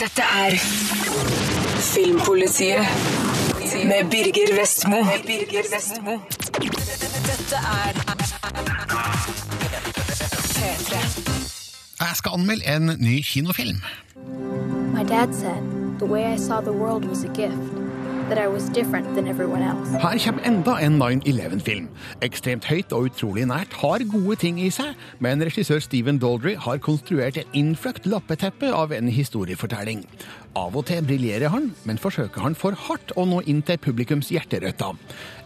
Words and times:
Dette 0.00 0.22
er 0.22 0.50
Filmpolitiet 1.94 2.86
med 3.84 4.10
Birger 4.10 4.60
Vestmo. 4.60 4.96
Birger 5.26 5.62
Vestmo. 5.74 6.18
Dette 7.28 7.56
er 7.56 7.92
P3. 10.56 10.96
Jeg 12.00 12.10
skal 12.14 12.30
anmelde 12.34 12.76
en 12.76 12.90
ny 13.00 13.22
kinofilm. 13.24 13.76
My 14.94 15.04
dad 15.08 15.34
said 15.34 15.62
the 15.98 16.06
way 16.06 16.34
I 16.34 16.36
saw 16.36 16.60
the 16.60 16.72
world 16.72 17.04
was 17.04 17.24
a 17.24 17.28
gift, 17.28 17.58
Her 20.02 20.18
kommer 20.24 20.46
enda 20.46 20.76
en 20.84 20.98
9-11-film. 21.02 21.88
Ekstremt 22.22 22.68
høyt 22.70 22.92
og 22.94 23.08
utrolig 23.10 23.46
nært, 23.50 23.74
har 23.82 24.04
gode 24.12 24.36
ting 24.42 24.60
i 24.62 24.70
seg, 24.72 24.94
men 25.24 25.42
regissør 25.42 25.82
Stephen 25.82 26.20
Daldry 26.22 26.54
har 26.54 26.78
konstruert 26.84 27.40
et 27.40 27.58
innfløkt 27.58 28.06
lappeteppe 28.06 28.70
av 28.70 28.94
en 28.94 29.10
historiefortelling. 29.10 30.04
Av 30.58 30.74
og 30.76 30.84
til 30.88 31.00
briljerer 31.08 31.48
han, 31.52 31.70
men 31.88 32.00
forsøker 32.00 32.44
han 32.44 32.56
for 32.58 32.76
hardt 32.88 33.14
å 33.16 33.24
nå 33.28 33.40
inn 33.48 33.62
til 33.64 33.80
publikums 33.80 34.28
hjerterøtter. 34.34 34.98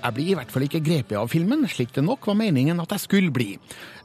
Jeg 0.07 0.15
blir 0.15 0.29
i 0.31 0.35
hvert 0.39 0.53
fall 0.55 0.63
ikke 0.63 0.79
grepet 0.87 1.17
av 1.19 1.27
filmen, 1.33 1.65
slik 1.67 1.91
det 1.97 2.05
nok 2.07 2.29
var 2.31 2.37
meningen 2.39 2.79
at 2.79 2.93
jeg 2.95 3.03
skulle 3.03 3.33
bli. 3.35 3.57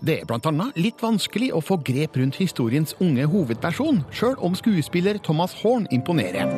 Det 0.01 0.15
er 0.17 0.25
blant 0.25 0.47
annet 0.49 0.77
litt 0.81 0.97
vanskelig 0.97 1.51
å 1.53 1.59
få 1.61 1.75
grep 1.85 2.15
rundt 2.17 2.39
historiens 2.41 2.95
unge 3.05 3.27
hovedperson, 3.29 3.99
sjøl 4.09 4.33
om 4.41 4.55
skuespiller 4.57 5.19
Thomas 5.21 5.53
Horn 5.59 5.85
imponerer. 5.93 6.49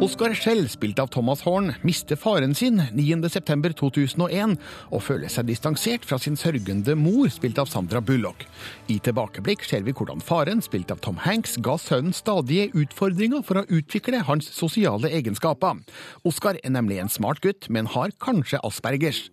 Oscar 0.00 0.32
Schell, 0.38 0.62
spilt 0.72 1.02
av 1.02 1.10
Thomas 1.12 1.42
Horn, 1.44 1.74
mister 1.84 2.16
faren 2.16 2.56
sin 2.56 2.80
9.9.2001 2.80 4.56
og 4.96 5.04
føler 5.04 5.32
seg 5.32 5.50
distansert 5.50 6.08
fra 6.08 6.16
sin 6.22 6.40
sørgende 6.40 6.96
mor, 6.96 7.28
spilt 7.32 7.60
av 7.60 7.68
Sandra 7.68 8.00
Bullock. 8.00 8.46
I 8.88 8.96
tilbakeblikk 9.04 9.68
ser 9.68 9.84
vi 9.84 9.92
hvordan 9.92 10.24
faren, 10.24 10.64
spilt 10.64 10.94
av 10.94 11.04
Tom 11.04 11.20
Hanks, 11.26 11.58
ga 11.60 11.76
sønnen 11.80 12.16
stadige 12.16 12.70
utfordringer 12.72 13.44
for 13.44 13.60
å 13.60 13.66
utvikle 13.68 14.24
hans 14.24 14.48
sosiale 14.56 15.12
egenskaper. 15.20 15.84
Oscar 16.24 16.45
er 16.54 16.70
nemlig 16.70 17.00
en 17.02 17.10
smart 17.10 17.40
gutt, 17.42 17.66
men 17.68 17.90
har 17.90 18.14
kanskje 18.22 18.60
aspergers. 18.62 19.24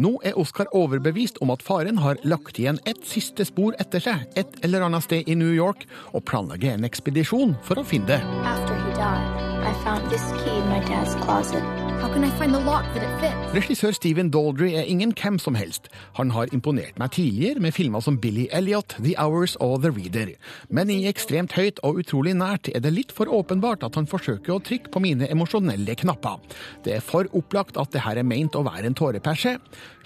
Nå 0.00 0.14
er 0.24 0.38
Oscar 0.40 0.70
overbevist 0.72 1.42
om 1.44 1.52
at 1.52 1.62
faren 1.62 2.00
har 2.00 2.16
lagt 2.24 2.56
igjen 2.62 2.80
et 2.88 3.04
siste 3.04 3.44
spor 3.44 3.76
etter 3.82 4.00
seg, 4.00 4.24
et 4.40 4.56
eller 4.64 4.88
annet 4.88 5.04
sted 5.04 5.28
i 5.28 5.36
New 5.36 5.52
York, 5.52 5.84
og 6.16 6.24
planlegger 6.24 6.72
en 6.72 6.88
ekspedisjon 6.88 7.56
for 7.68 7.76
å 7.76 7.84
finne 7.84 8.14
det. 8.14 8.22
After 8.48 8.74
he 8.74 8.96
died, 8.96 9.48
I 9.62 9.76
found 9.84 10.08
this 10.08 10.24
key 10.40 10.56
in 10.56 10.68
my 10.72 10.80
dad's 10.88 11.14
closet. 11.26 11.81
Regissør 13.52 13.92
Steven 13.92 14.30
Daldry 14.32 14.70
er 14.72 14.88
ingen 14.88 15.12
hvem 15.16 15.38
som 15.40 15.56
helst. 15.58 15.88
Han 16.16 16.32
har 16.32 16.50
imponert 16.56 16.96
meg 17.00 17.12
tidligere 17.16 17.60
med 17.60 17.74
filmer 17.76 18.00
som 18.04 18.16
Billy 18.20 18.46
Elliot, 18.52 18.96
The 18.98 19.14
Hours 19.20 19.56
og 19.60 19.82
The 19.84 19.92
Reader. 19.92 20.32
Men 20.68 20.90
i 20.90 21.04
ekstremt 21.10 21.52
høyt 21.56 21.82
og 21.84 22.00
utrolig 22.02 22.32
nært 22.38 22.70
er 22.72 22.80
det 22.84 22.94
litt 22.94 23.12
for 23.12 23.28
åpenbart 23.28 23.84
at 23.86 23.98
han 23.98 24.08
forsøker 24.08 24.54
å 24.54 24.62
trykke 24.64 24.92
på 24.92 25.02
mine 25.04 25.28
emosjonelle 25.32 25.96
knapper. 26.00 26.40
Det 26.84 26.96
er 26.96 27.04
for 27.04 27.28
opplagt 27.36 27.76
at 27.80 27.92
det 27.92 28.04
her 28.06 28.20
er 28.20 28.28
meint 28.28 28.56
å 28.56 28.64
være 28.66 28.88
en 28.88 28.96
tåreperse. 28.98 29.58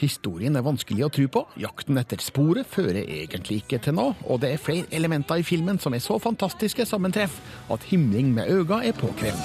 Historien 0.03 0.59
er 0.59 0.67
vanskelig 0.67 1.07
å 1.07 1.13
tro 1.13 1.29
på, 1.33 1.45
jakten 1.63 1.97
etter 2.03 2.21
sporet 2.21 2.69
fører 2.69 3.07
egentlig 3.07 3.63
ikke 3.63 3.81
til 3.87 3.97
noe, 3.97 4.17
og 4.27 4.43
det 4.43 4.53
er 4.53 4.61
flere 4.61 4.91
elementer 4.95 5.41
i 5.41 5.47
filmen 5.47 5.79
som 5.81 5.95
er 5.97 6.03
så 6.05 6.19
fantastiske 6.21 6.85
sammentreff 6.89 7.39
at 7.73 7.87
himling 7.89 8.35
med 8.37 8.51
øynene 8.51 8.83
er 8.91 8.99
påkrevd. 8.99 9.41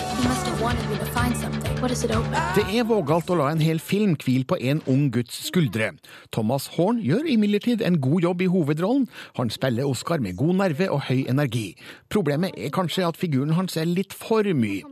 Det 2.31 2.63
er 2.71 2.85
vågalt 2.87 3.27
å 3.31 3.35
la 3.39 3.49
en 3.51 3.61
hel 3.63 3.79
film 3.83 4.13
hvile 4.19 4.47
på 4.47 4.55
en 4.71 4.81
ung 4.91 5.09
gutts 5.11 5.37
skuldre. 5.49 5.89
Thomas 6.31 6.69
Horn 6.77 7.01
gjør 7.03 7.27
imidlertid 7.33 7.83
en 7.83 7.99
god 8.03 8.27
jobb 8.27 8.43
i 8.45 8.49
hovedrollen. 8.51 9.07
Han 9.39 9.51
spiller 9.51 9.89
Oscar 9.89 10.23
med 10.23 10.37
god 10.39 10.59
nerve 10.61 10.87
og 10.91 11.03
høy 11.09 11.25
energi. 11.31 11.73
Problemet 12.11 12.55
er 12.55 12.71
kanskje 12.71 13.07
at 13.07 13.19
figuren 13.19 13.55
hans 13.57 13.75
er 13.75 13.89
litt 13.89 14.15
for 14.15 14.47
mye. 14.47 14.83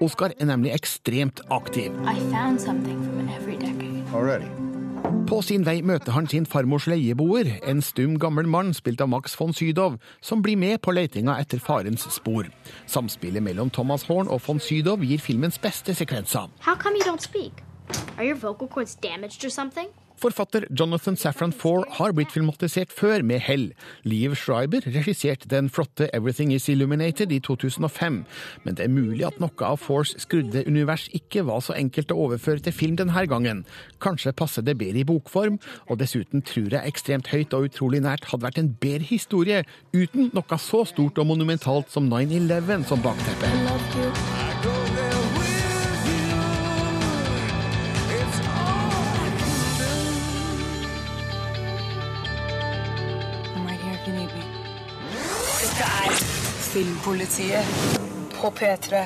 Oscar 0.00 0.32
er 0.40 0.48
nemlig 0.48 0.72
ekstremt 0.76 1.44
aktiv. 1.52 1.92
I 2.04 2.16
found 2.32 2.60
something 2.60 3.02
from 3.04 3.28
every 3.28 3.56
decade. 3.60 4.04
Already. 4.14 4.65
På 5.26 5.40
sin 5.42 5.64
vei 5.66 5.80
møter 5.82 6.14
han 6.14 6.28
sin 6.30 6.44
farmors 6.46 6.84
leieboer, 6.86 7.48
en 7.66 7.80
stum 7.82 8.14
gammel 8.22 8.46
mann 8.46 8.70
spilt 8.78 9.00
av 9.02 9.10
Max 9.10 9.34
von 9.34 9.50
Sydow, 9.50 9.96
som 10.22 10.42
blir 10.42 10.54
med 10.54 10.78
på 10.86 10.94
letinga 10.94 11.34
etter 11.42 11.58
farens 11.58 12.06
spor. 12.14 12.46
Samspillet 12.86 13.42
mellom 13.42 13.72
Thomas 13.74 14.06
Horn 14.06 14.30
og 14.30 14.44
von 14.46 14.62
Sydow 14.62 15.02
gir 15.02 15.18
filmens 15.18 15.58
beste 15.58 15.98
sekvenser. 15.98 16.46
How 16.62 16.78
come 16.78 16.94
you 16.94 17.02
don't 17.02 17.26
speak? 17.26 17.64
Are 18.16 18.24
your 18.24 18.38
vocal 18.38 18.68
cords? 18.68 18.94
Forfatter 20.16 20.64
Jonathan 20.70 21.16
Safran 21.16 21.52
Foer 21.52 21.84
har 21.98 22.14
blitt 22.16 22.32
filmatisert 22.32 22.92
før 22.94 23.22
med 23.26 23.42
hell. 23.44 23.66
Liv 24.08 24.34
Schreiber 24.40 24.84
regisserte 24.88 25.48
den 25.50 25.68
flotte 25.68 26.08
Everything 26.16 26.54
Is 26.56 26.68
Illuminated 26.72 27.32
i 27.32 27.40
2005, 27.44 28.22
men 28.64 28.78
det 28.78 28.86
er 28.86 28.92
mulig 28.92 29.26
at 29.28 29.40
noe 29.42 29.68
av 29.68 29.80
Foers 29.84 30.14
skrudde 30.22 30.64
univers 30.66 31.08
ikke 31.16 31.44
var 31.48 31.60
så 31.64 31.76
enkelt 31.76 32.14
å 32.14 32.20
overføre 32.26 32.64
til 32.64 32.76
film 32.76 32.96
denne 32.96 33.26
gangen. 33.28 33.64
Kanskje 34.00 34.32
passer 34.36 34.64
det 34.64 34.78
bedre 34.80 35.04
i 35.04 35.08
bokform, 35.08 35.60
og 35.90 36.00
dessuten 36.00 36.44
tror 36.46 36.72
jeg 36.72 36.94
Ekstremt 36.96 37.28
høyt 37.32 37.52
og 37.56 37.68
utrolig 37.68 38.00
nært 38.04 38.30
hadde 38.30 38.46
vært 38.46 38.62
en 38.62 38.72
bedre 38.80 39.04
historie 39.10 39.64
uten 39.92 40.30
noe 40.36 40.60
så 40.62 40.84
stort 40.88 41.20
og 41.20 41.28
monumentalt 41.28 41.92
som 41.92 42.08
9-11 42.08 42.88
som 42.88 43.04
bakteppe. 43.04 44.25
Dette 55.76 56.08
er 56.08 56.12
Filmpolitiet 56.70 57.72
på 58.32 58.48
P3. 58.56 59.00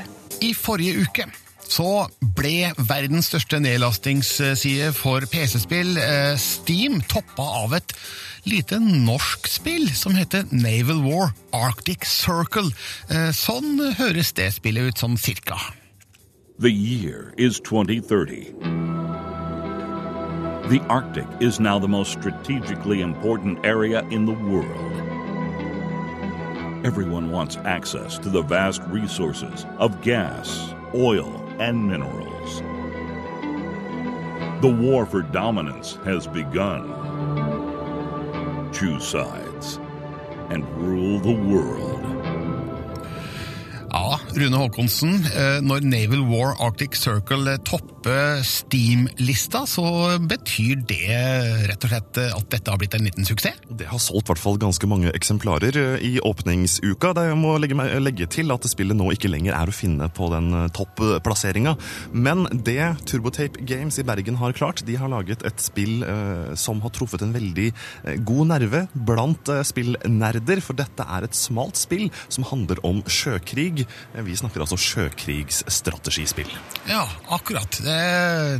I 0.46 0.52
forrige 0.54 1.00
uke 1.02 1.24
så 1.66 2.04
ble 2.38 2.70
verdens 2.78 3.26
største 3.32 3.58
nedlastingsside 3.58 4.92
for 4.94 5.26
PC-spill, 5.32 5.98
eh, 5.98 6.36
Steam, 6.38 7.00
toppa 7.10 7.42
av 7.64 7.74
et 7.74 7.94
lite 8.46 8.78
norsk 8.78 9.50
spill 9.50 9.90
som 9.98 10.14
heter 10.14 10.46
Naval 10.54 11.02
War 11.02 11.34
Arctic 11.52 12.06
Circle. 12.06 12.70
Eh, 13.10 13.32
Sånn 13.34 13.74
høres 13.98 14.30
det 14.38 14.52
spillet 14.54 14.94
ut 14.94 15.02
sånn 15.02 15.18
cirka. 15.18 15.58
The 16.60 16.70
year 16.70 17.34
is 17.36 17.58
2030. 17.58 18.54
The 20.70 20.78
Arctic 20.88 21.26
is 21.40 21.58
now 21.58 21.80
the 21.80 21.88
most 21.88 22.12
strategically 22.12 23.00
important 23.00 23.58
area 23.66 24.06
in 24.10 24.24
the 24.24 24.38
world. 24.46 24.99
Everyone 26.82 27.30
wants 27.30 27.58
access 27.58 28.16
to 28.20 28.30
the 28.30 28.40
vast 28.40 28.80
resources 28.84 29.66
of 29.76 30.00
gas, 30.00 30.72
oil, 30.94 31.46
and 31.58 31.86
minerals. 31.86 32.62
The 34.62 34.74
war 34.80 35.04
for 35.04 35.20
dominance 35.20 35.98
has 36.04 36.26
begun. 36.26 36.88
Choose 38.72 39.06
sides 39.06 39.78
and 40.48 40.66
rule 40.78 41.20
the 41.20 41.34
world. 41.34 42.09
Rune 44.36 44.60
Håkonsen, 44.60 45.14
eh, 45.30 45.58
når 45.64 45.84
Naval 45.86 46.24
War 46.30 46.54
Arctic 46.62 46.96
Circle 46.98 47.56
topper 47.66 48.42
Steam-lista, 48.46 49.64
så 49.68 50.18
betyr 50.30 50.84
det 50.88 51.10
rett 51.68 51.84
og 51.84 51.92
slett 51.92 52.20
at 52.26 52.50
dette 52.52 52.72
har 52.72 52.80
blitt 52.80 52.94
en 52.96 53.04
liten 53.04 53.26
suksess? 53.28 53.58
Det 53.70 53.88
har 53.90 54.00
solgt 54.02 54.28
i 54.28 54.32
hvert 54.32 54.42
fall 54.42 54.60
ganske 54.60 54.88
mange 54.90 55.12
eksemplarer 55.16 55.76
eh, 55.76 56.06
i 56.06 56.12
åpningsuka. 56.20 57.12
Det 57.18 57.26
må 57.38 57.56
legge, 57.60 57.76
legge 58.00 58.28
til 58.30 58.52
at 58.54 58.68
spillet 58.70 58.98
nå 58.98 59.10
ikke 59.14 59.32
lenger 59.32 59.56
er 59.56 59.70
å 59.70 59.74
finne 59.74 60.10
på 60.14 60.30
den 60.32 60.52
topplasseringa. 60.76 61.76
Men 62.12 62.46
det 62.52 62.80
Turbotape 63.10 63.64
Games 63.66 63.98
i 63.98 64.06
Bergen 64.06 64.38
har 64.40 64.54
klart, 64.56 64.84
de 64.86 64.96
har 64.98 65.10
laget 65.10 65.44
et 65.46 65.62
spill 65.62 66.04
eh, 66.06 66.52
som 66.58 66.80
har 66.84 66.92
truffet 66.94 67.22
en 67.24 67.34
veldig 67.34 67.68
eh, 67.70 68.18
god 68.26 68.50
nerve 68.52 68.82
blant 68.94 69.50
eh, 69.52 69.62
spillnerder, 69.66 70.62
for 70.64 70.78
dette 70.78 71.06
er 71.06 71.26
et 71.26 71.36
smalt 71.36 71.80
spill 71.80 72.08
som 72.28 72.46
handler 72.50 72.80
om 72.86 73.02
sjøkrig. 73.10 73.84
Vi 74.26 74.36
snakker 74.38 74.60
altså 74.64 74.76
sjøkrigsstrategispill. 74.80 76.50
Ja, 76.90 77.04
akkurat. 77.32 77.78
Det, 77.84 77.98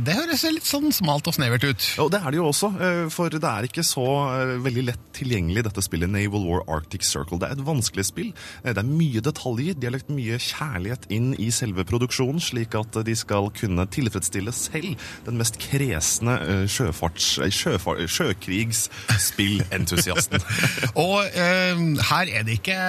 det 0.05 0.15
høres 0.17 0.43
litt 0.51 0.67
sånn 0.67 0.91
smalt 0.95 1.27
og 1.29 1.33
snevert 1.37 1.63
ut. 1.67 1.81
Og 2.03 2.09
det 2.13 2.19
er 2.21 2.29
det 2.33 2.39
jo 2.41 2.47
også, 2.49 2.67
eh, 2.81 3.03
for 3.13 3.27
det 3.33 3.43
er 3.47 3.63
ikke 3.67 3.83
så 3.85 4.05
eh, 4.31 4.55
veldig 4.63 4.83
lett 4.89 5.03
tilgjengelig 5.17 5.63
dette 5.67 5.81
spillet 5.85 6.09
Naval 6.11 6.43
War 6.47 6.61
Arctic 6.77 7.03
Circle. 7.07 7.37
Det 7.41 7.47
er 7.49 7.55
et 7.57 7.65
vanskelig 7.67 8.05
spill. 8.09 8.31
Eh, 8.63 8.71
Det 8.73 8.81
er 8.81 8.87
mye 8.89 9.21
detaljer. 9.23 9.73
De 9.77 9.85
har 9.89 9.95
lagt 9.97 10.09
mye 10.13 10.37
kjærlighet 10.41 11.03
inn 11.13 11.27
i 11.41 11.49
selve 11.53 11.83
produksjonen, 11.87 12.39
slik 12.41 12.71
at 12.79 12.91
de 13.05 13.15
skal 13.17 13.45
kunne 13.57 13.85
tilfredsstille 13.91 14.51
selv 14.55 14.95
den 15.27 15.37
mest 15.39 15.55
kresne 15.61 16.33
sjøfarts, 16.71 17.27
sjøfar, 17.53 17.95
sjøkrigsspillentusiasten. 18.09 20.39
Og 21.01 21.17
eh, 21.27 21.75
her 22.11 22.25
er 22.31 22.43
det 22.47 22.53
ikke 22.59 22.79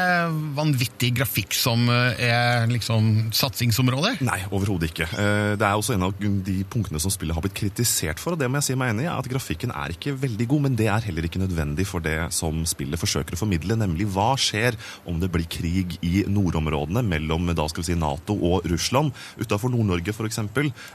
vanvittig 0.57 1.11
grafikk 1.21 1.53
som 1.57 1.89
eh, 1.93 2.62
er 2.63 2.73
liksom, 2.73 3.09
satsingsområde? 3.37 4.15
Nei, 4.25 4.41
overhodet 4.51 4.93
ikke. 4.93 5.09
Eh, 5.13 5.55
Det 5.59 5.67
er 5.67 5.77
også 5.77 5.95
en 5.97 6.07
av 6.09 6.15
de 6.19 6.57
punktene 6.71 7.01
som 7.03 7.13
spillet 7.13 7.35
har 7.37 7.43
blitt 7.45 7.59
kritisert 7.59 8.19
for. 8.23 8.33
og 8.33 8.39
det 8.41 8.49
må 8.51 8.61
jeg 8.61 8.71
si 8.71 8.75
meg 8.79 8.95
enig 8.95 9.05
i, 9.07 9.11
at 9.13 9.29
Grafikken 9.29 9.73
er 9.75 9.93
ikke 9.95 10.15
veldig 10.19 10.47
god, 10.49 10.63
men 10.67 10.77
det 10.79 10.89
er 10.89 11.05
heller 11.07 11.27
ikke 11.29 11.43
nødvendig 11.43 11.87
for 11.87 12.01
det 12.01 12.33
som 12.33 12.65
spillet 12.69 13.01
forsøker 13.01 13.37
å 13.37 13.41
formidle, 13.43 13.77
nemlig 13.77 14.07
hva 14.13 14.33
skjer 14.41 14.77
om 15.07 15.21
det 15.21 15.31
blir 15.33 15.47
krig 15.51 15.99
i 16.03 16.25
nordområdene 16.29 17.03
mellom 17.05 17.51
da 17.53 17.67
skal 17.69 17.83
vi 17.83 17.93
si, 17.93 17.99
Nato 17.99 18.35
og 18.35 18.67
Russland, 18.71 19.13
utafor 19.39 19.73
Nord-Norge 19.73 20.15
f.eks., 20.15 20.39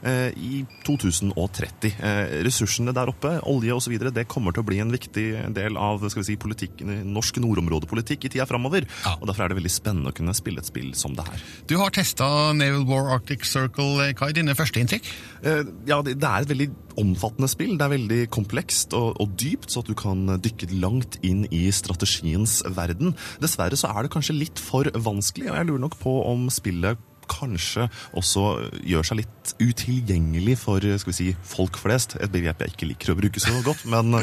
eh, 0.04 0.32
i 0.38 0.64
2030. 0.88 1.94
Eh, 2.00 2.44
Ressursene 2.48 2.94
der 2.96 3.12
oppe, 3.12 3.38
olje 3.48 3.76
osv., 3.76 3.98
det 4.14 4.28
kommer 4.30 4.54
til 4.56 4.64
å 4.64 4.68
bli 4.68 4.80
en 4.84 4.94
viktig 4.94 5.28
del 5.56 5.78
av 5.78 6.04
skal 6.10 6.24
vi 6.24 6.30
si, 6.32 6.38
politikk, 6.40 6.82
norsk 7.06 7.40
nordområdepolitikk 7.44 8.28
i 8.28 8.34
tida 8.36 8.48
framover. 8.50 8.88
Ja. 9.06 9.16
Og 9.20 9.28
derfor 9.30 9.46
er 9.46 9.54
det 9.54 9.60
veldig 9.60 9.74
spennende 9.74 10.14
å 10.14 10.18
kunne 10.18 10.36
spille 10.38 10.62
et 10.64 10.70
spill 10.70 10.94
som 10.98 11.16
det 11.18 11.26
her. 11.28 11.44
Du 11.66 11.78
har 11.82 11.90
testa 11.96 12.54
Naval 12.54 12.86
War 12.88 13.10
Arctic 13.16 13.46
Circle, 13.50 14.12
Hva 14.14 14.30
er 14.30 14.36
Dine 14.38 14.54
første 14.56 14.80
inntrykk? 14.84 15.10
Eh, 15.44 15.64
Ja, 15.90 16.02
det 16.06 16.18
er 16.22 16.42
et 16.46 16.52
veldig 16.52 16.70
omfattende 16.98 17.50
spill. 17.50 17.76
Det 17.78 17.86
er 17.86 17.96
veldig 17.96 18.22
komplekst 18.34 18.94
og, 18.98 19.18
og 19.22 19.34
dypt, 19.40 19.72
så 19.72 19.82
at 19.82 19.90
du 19.90 19.96
kan 19.98 20.26
dykke 20.44 20.70
langt 20.78 21.18
inn 21.26 21.46
i 21.52 21.68
strategiens 21.72 22.62
verden. 22.78 23.16
Dessverre 23.42 23.78
så 23.80 23.90
er 23.94 24.06
det 24.06 24.14
kanskje 24.14 24.38
litt 24.38 24.60
for 24.62 24.88
vanskelig, 24.94 25.50
og 25.52 25.58
jeg 25.60 25.70
lurer 25.72 25.86
nok 25.88 25.98
på 26.02 26.18
om 26.30 26.48
spillet 26.54 26.98
kanskje 27.32 27.88
også 28.18 28.46
gjør 28.88 29.08
seg 29.08 29.22
litt 29.22 29.54
utilgjengelig 29.62 30.58
for 30.62 30.84
skal 30.84 31.14
vi 31.14 31.18
si, 31.18 31.28
folk 31.48 31.80
flest. 31.80 32.18
Et 32.22 32.32
begrep 32.32 32.64
jeg 32.64 32.76
ikke 32.76 32.90
liker 32.92 33.14
å 33.14 33.18
bruke 33.20 33.42
så 33.44 33.54
godt. 33.66 33.86
Men, 33.90 34.22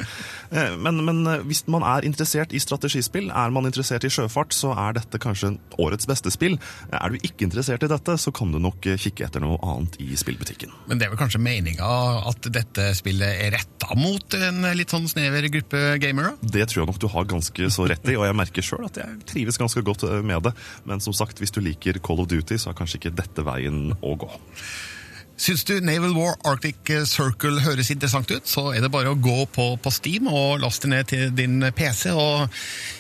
eh, 0.51 0.77
men, 0.81 1.03
men 1.06 1.23
hvis 1.49 1.65
man 1.71 1.87
er 1.87 2.06
interessert 2.09 2.55
i 2.55 2.62
strategispill, 2.62 3.31
er 3.31 3.55
man 3.55 3.69
interessert 3.69 4.06
i 4.06 4.12
sjøfart, 4.12 4.55
så 4.56 4.75
er 4.77 4.99
dette 4.99 5.21
kanskje 5.23 5.55
årets 5.81 6.09
beste 6.11 6.33
spill. 6.35 6.59
Er 6.91 7.15
du 7.15 7.19
ikke 7.23 7.47
interessert 7.49 7.85
i 7.87 7.91
dette, 7.91 8.19
så 8.21 8.33
kan 8.35 8.53
du 8.53 8.61
nok 8.62 8.85
kikke 9.01 9.27
etter 9.27 9.43
noe 9.45 9.59
annet 9.65 9.99
i 10.03 10.12
spillbutikken. 10.19 10.73
Men 10.89 11.00
det 11.00 11.09
er 11.09 11.15
vel 11.15 11.21
kanskje 11.21 11.43
meninga 11.43 11.91
at 12.31 12.50
dette 12.55 12.91
spillet 12.99 13.45
er 13.47 13.55
retta 13.57 13.95
mot 13.99 14.37
en 14.39 14.65
litt 14.77 14.93
sånn 14.93 15.09
snever 15.11 15.49
gruppe 15.53 15.83
gamere? 16.03 16.35
Det 16.41 16.67
tror 16.71 16.83
jeg 16.83 16.91
nok 16.91 17.00
du 17.03 17.09
har 17.12 17.29
ganske 17.29 17.71
så 17.75 17.87
rett 17.91 18.09
i, 18.11 18.17
og 18.19 18.27
jeg 18.29 18.39
merker 18.39 18.67
sjøl 18.67 18.87
at 18.89 18.99
jeg 19.00 19.21
trives 19.31 19.59
ganske 19.61 19.83
godt 19.87 20.07
eh, 20.09 20.21
med 20.27 20.47
det. 20.47 20.55
Men 20.89 21.03
som 21.05 21.17
sagt, 21.17 21.41
hvis 21.43 21.55
du 21.55 21.61
liker 21.65 21.99
Call 22.05 22.23
of 22.23 22.31
Duty, 22.31 22.59
så 22.61 22.73
er 22.73 22.79
kanskje 22.79 22.94
ikke 22.99 23.14
dette 23.14 23.44
veien 23.46 23.93
å 24.00 24.17
gå. 24.19 24.31
Syns 25.35 25.64
du 25.67 25.75
Naval 25.82 26.14
War 26.14 26.37
Arctic 26.46 26.93
Circle 27.11 27.58
høres 27.64 27.91
interessant 27.91 28.31
ut, 28.31 28.46
så 28.46 28.69
er 28.70 28.85
det 28.85 28.93
bare 28.94 29.11
å 29.11 29.19
gå 29.19 29.44
på, 29.50 29.73
på 29.82 29.93
Steam 29.93 30.29
og 30.31 30.61
laste 30.62 30.91
ned 30.91 31.11
til 31.11 31.32
din 31.35 31.58
PC 31.75 32.12
og 32.14 32.46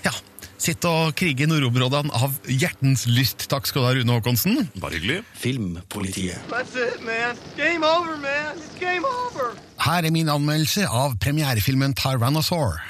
ja, 0.02 0.10
sitte 0.58 0.90
og 0.90 1.14
krige 1.18 1.46
i 1.46 1.50
nordområdene 1.50 2.10
av 2.18 2.34
hjertens 2.50 3.06
lyst. 3.10 3.46
Takk 3.52 3.68
skal 3.70 3.84
du 3.84 3.86
ha, 3.86 3.92
Rune 3.98 4.16
Håkonsen. 4.16 4.66
Bare 4.82 4.98
hyggelig. 4.98 5.20
Filmpolitiet. 5.38 6.50
That's 6.50 6.74
it, 6.74 6.98
man. 7.06 7.38
Game 7.56 7.86
over, 7.86 8.16
man. 8.18 8.58
It's 8.58 8.74
game 8.80 9.06
over. 9.06 9.54
Her 9.84 10.02
er 10.02 10.14
min 10.14 10.32
anmeldelse 10.32 10.88
av 10.90 11.18
premierefilmen 11.22 11.94
Tyrannosaur. 11.94 12.82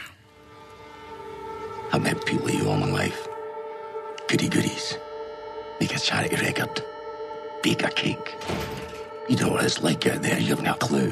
I've 1.93 2.03
met 2.03 2.25
people 2.25 2.51
you 2.51 2.69
all 2.69 2.79
my 2.81 2.91
life. 2.91 3.29
Goody 4.29 4.49
goodies. 4.49 4.97
Make 5.81 5.95
a 5.95 5.99
charity 5.99 6.37
record. 6.37 6.83
A 7.67 7.75
cake. 7.75 8.37
You 9.27 9.37
know 9.37 9.49
what 9.49 9.65
it's 9.65 9.83
like 9.83 10.07
out 10.07 10.23
there, 10.23 10.39
you 10.39 10.55
a 10.55 10.75
clue. 10.75 11.11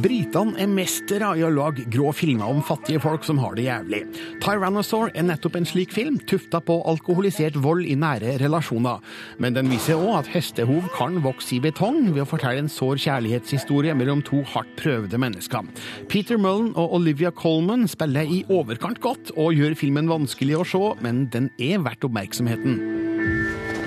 Britene 0.00 0.56
er 0.56 0.70
mestere 0.72 1.28
i 1.36 1.42
å 1.44 1.50
lage 1.52 1.84
grå 1.92 2.08
filmer 2.16 2.48
om 2.48 2.62
fattige 2.64 3.02
folk 3.04 3.26
som 3.28 3.36
har 3.42 3.52
det 3.58 3.66
jævlig. 3.66 4.00
Tyrannosaur 4.40 5.12
er 5.12 5.26
nettopp 5.28 5.58
en 5.60 5.68
slik 5.68 5.92
film, 5.92 6.16
tufta 6.24 6.62
på 6.64 6.78
alkoholisert 6.88 7.58
vold 7.60 7.84
i 7.84 7.98
nære 8.00 8.38
relasjoner. 8.40 9.04
Men 9.36 9.58
den 9.58 9.68
viser 9.68 10.00
òg 10.00 10.22
at 10.22 10.32
hestehov 10.32 10.88
kan 10.96 11.20
vokse 11.20 11.58
i 11.58 11.60
betong 11.60 12.08
ved 12.14 12.24
å 12.24 12.30
fortelle 12.32 12.64
en 12.64 12.72
sår 12.72 13.04
kjærlighetshistorie 13.04 13.92
mellom 13.92 14.24
to 14.24 14.40
hardt 14.54 14.72
prøvde 14.80 15.20
mennesker. 15.20 15.68
Peter 16.08 16.40
Mullen 16.40 16.72
og 16.72 16.96
Olivia 16.96 17.28
Colman 17.28 17.84
spiller 17.92 18.24
i 18.24 18.40
overkant 18.48 19.04
godt 19.04 19.36
og 19.36 19.52
gjør 19.52 19.76
filmen 19.84 20.08
vanskelig 20.08 20.62
å 20.62 20.68
se, 20.72 20.84
men 21.04 21.26
den 21.28 21.52
er 21.60 21.84
verdt 21.84 22.08
oppmerksomheten. 22.08 23.11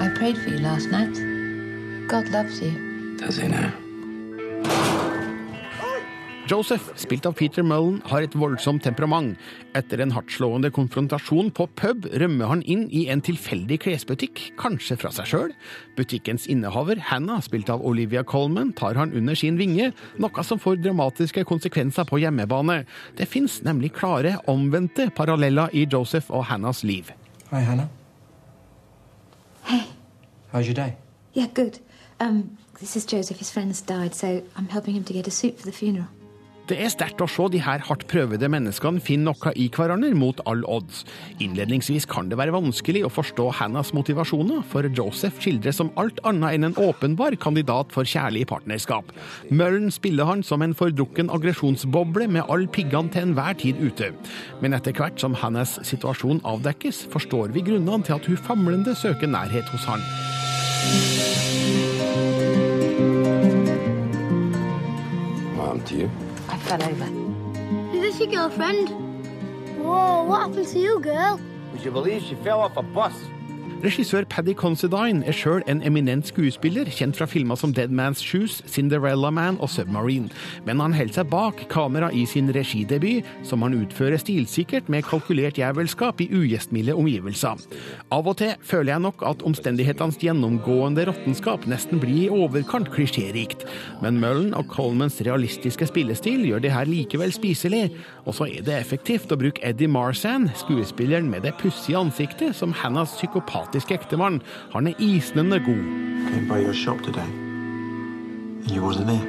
I 0.05 0.09
prayed 0.09 0.37
for 0.37 0.49
you 0.49 0.59
last 0.59 0.91
night. 0.91 1.17
God 2.07 2.29
loves 2.29 2.61
you. 2.61 3.17
Does 3.17 3.37
he 3.37 3.47
now? 3.47 3.71
Joseph, 6.45 6.91
spilt 6.95 7.25
av 7.25 7.33
Peter 7.33 7.63
Mullen, 7.65 8.03
har 8.05 8.21
et 8.21 8.35
voldsomt 8.37 8.83
temperament. 8.85 9.33
Etter 9.73 10.03
en 10.03 10.13
hardtslående 10.13 10.69
konfrontasjon 10.69 11.49
på 11.57 11.65
pub 11.73 12.05
rømmer 12.21 12.51
han 12.51 12.61
inn 12.69 12.83
i 12.93 13.07
en 13.09 13.23
tilfeldig 13.25 13.79
klesbutikk, 13.87 14.43
kanskje 14.61 14.99
fra 15.01 15.09
seg 15.15 15.31
sjøl. 15.31 15.55
Butikkens 15.97 16.45
innehaver, 16.53 17.01
Hannah, 17.09 17.41
spilt 17.41 17.73
av 17.73 17.81
Olivia 17.81 18.21
Colman, 18.21 18.75
tar 18.77 19.01
han 19.01 19.17
under 19.17 19.33
sin 19.33 19.57
vinge, 19.57 19.89
noe 20.21 20.45
som 20.45 20.61
får 20.61 20.83
dramatiske 20.85 21.47
konsekvenser 21.49 22.05
på 22.05 22.21
hjemmebane. 22.21 22.83
Det 23.17 23.25
fins 23.25 23.63
nemlig 23.65 23.95
klare, 23.97 24.37
omvendte 24.45 25.09
paralleller 25.17 25.73
i 25.73 25.89
Joseph 25.89 26.29
og 26.29 26.45
Hannahs 26.53 26.85
liv. 26.85 27.09
Hi, 27.49 27.65
Hannah. 27.65 27.89
Hey. 29.65 29.94
How's 30.55 30.67
your 30.67 30.73
day? 30.73 30.95
Yeah, 31.33 31.47
good. 31.53 31.79
Um, 32.21 32.57
this 32.79 32.95
is 32.95 33.05
Joseph. 33.05 33.39
His 33.39 33.51
friend's 33.51 33.81
died, 33.81 34.15
so 34.15 34.41
I'm 34.55 34.69
helping 34.69 34.95
him 34.95 35.03
to 35.03 35.11
get 35.11 35.27
a 35.27 35.31
suit 35.31 35.59
for 35.59 35.65
the 35.65 35.73
funeral. 35.73 36.07
Det 36.65 36.79
er 36.81 36.89
sterkt 36.89 37.19
å 37.21 37.27
se 37.29 37.43
de 37.53 37.59
her 37.61 37.83
hardt 37.85 38.07
prøvede 38.09 38.47
menneskene 38.49 39.01
finne 39.03 39.29
noe 39.29 39.51
i 39.53 39.67
hverandre 39.69 40.15
mot 40.17 40.39
all 40.49 40.63
odds. 40.65 41.03
Innledningsvis 41.43 42.07
kan 42.09 42.31
det 42.31 42.39
være 42.39 42.55
vanskelig 42.55 43.03
å 43.05 43.11
forstå 43.13 43.51
Hannahs 43.59 43.91
motivasjoner, 43.93 44.63
for 44.71 44.87
Joseph 44.97 45.37
skildres 45.43 45.77
som 45.77 45.91
alt 46.01 46.17
annet 46.25 46.57
enn 46.57 46.69
en 46.71 46.79
åpenbar 46.81 47.37
kandidat 47.37 47.93
for 47.93 48.09
kjærlig 48.09 48.47
partnerskap. 48.49 49.13
Mullen 49.53 49.93
spiller 49.93 50.25
han 50.25 50.41
som 50.47 50.65
en 50.65 50.73
fordrukken 50.77 51.29
aggresjonsboble 51.29 52.31
med 52.33 52.49
alle 52.49 52.71
piggene 52.73 53.13
til 53.13 53.27
enhver 53.27 53.61
tid 53.61 53.77
ute. 53.85 54.09
Men 54.65 54.73
etter 54.73 54.97
hvert 54.97 55.21
som 55.21 55.37
Hannahs 55.37 55.77
situasjon 55.85 56.41
avdekkes, 56.49 57.05
forstår 57.13 57.53
vi 57.53 57.67
grunnene 57.69 58.09
til 58.09 58.17
at 58.17 58.25
hun 58.25 58.41
famlende 58.41 58.97
søker 58.97 59.29
nærhet 59.29 59.69
hos 59.69 59.85
han. 59.91 60.01
Mom, 65.55 65.81
to 65.85 65.95
you? 65.95 66.11
I 66.49 66.57
fell 66.57 66.83
over. 66.83 67.95
Is 67.95 68.01
this 68.01 68.19
your 68.19 68.29
girlfriend? 68.29 68.89
Whoa, 69.77 70.23
what 70.23 70.41
happened 70.41 70.67
to 70.67 70.79
you, 70.79 70.99
girl? 70.99 71.39
Would 71.71 71.83
you 71.83 71.91
believe 71.91 72.23
she 72.23 72.35
fell 72.35 72.61
off 72.61 72.77
a 72.77 72.81
bus? 72.81 73.13
Regissør 73.83 74.23
Paddy 74.31 74.53
Considine 74.55 75.25
er 75.27 75.35
sjøl 75.35 75.63
en 75.67 75.81
eminent 75.83 76.29
skuespiller, 76.29 76.87
kjent 76.87 77.17
fra 77.19 77.25
filmer 77.27 77.57
som 77.59 77.73
Dead 77.75 77.91
Man's 77.91 78.21
Shoes, 78.23 78.61
Cinderella 78.71 79.27
Man 79.35 79.57
og 79.59 79.69
Submarine. 79.69 80.31
Men 80.65 80.79
han 80.79 80.95
holder 80.95 81.17
seg 81.19 81.27
bak 81.29 81.65
kamera 81.69 82.07
i 82.15 82.23
sin 82.29 82.47
regidebut, 82.55 83.27
som 83.43 83.65
han 83.65 83.75
utfører 83.75 84.21
stilsikkert 84.21 84.87
med 84.89 85.03
kalkulert 85.05 85.59
jævelskap 85.59 86.23
i 86.23 86.29
ugjestmilde 86.31 86.95
omgivelser. 86.95 87.59
Av 88.15 88.29
og 88.31 88.37
til 88.39 88.53
føler 88.63 88.93
jeg 88.93 89.03
nok 89.03 89.25
at 89.27 89.43
omstendighetenes 89.45 90.21
gjennomgående 90.23 91.05
råttenskap 91.09 91.67
nesten 91.69 91.99
blir 91.99 92.29
i 92.29 92.31
overkant 92.31 92.89
klisjérikt. 92.95 93.67
Men 94.01 94.21
Mullen 94.23 94.55
og 94.55 94.71
Colmans 94.71 95.19
realistiske 95.27 95.89
spillestil 95.91 96.47
gjør 96.47 96.63
det 96.63 96.73
her 96.73 96.87
likevel 96.89 97.35
spiselig. 97.35 97.89
Og 98.23 98.39
så 98.39 98.47
er 98.47 98.63
det 98.65 98.79
effektivt 98.79 99.35
å 99.35 99.39
bruke 99.39 99.61
Eddie 99.67 99.91
Marsan, 99.91 100.47
skuespilleren 100.63 101.27
med 101.29 101.43
det 101.45 101.57
pussige 101.59 101.99
ansiktet, 101.99 102.55
som 102.55 102.73
Hannahs 102.73 103.19
psykopatiske 103.75 103.95
ektemann. 103.95 104.41
Han 104.73 104.87
er 104.87 104.95
isnende 104.99 105.59
god. 105.59 105.83
Came 106.31 106.47
by 106.47 106.63
your 106.63 106.73
shop 106.73 107.03
today. 107.03 107.27
And 108.63 108.71
you 108.71 108.81
wasn't 108.81 109.07
there. 109.07 109.25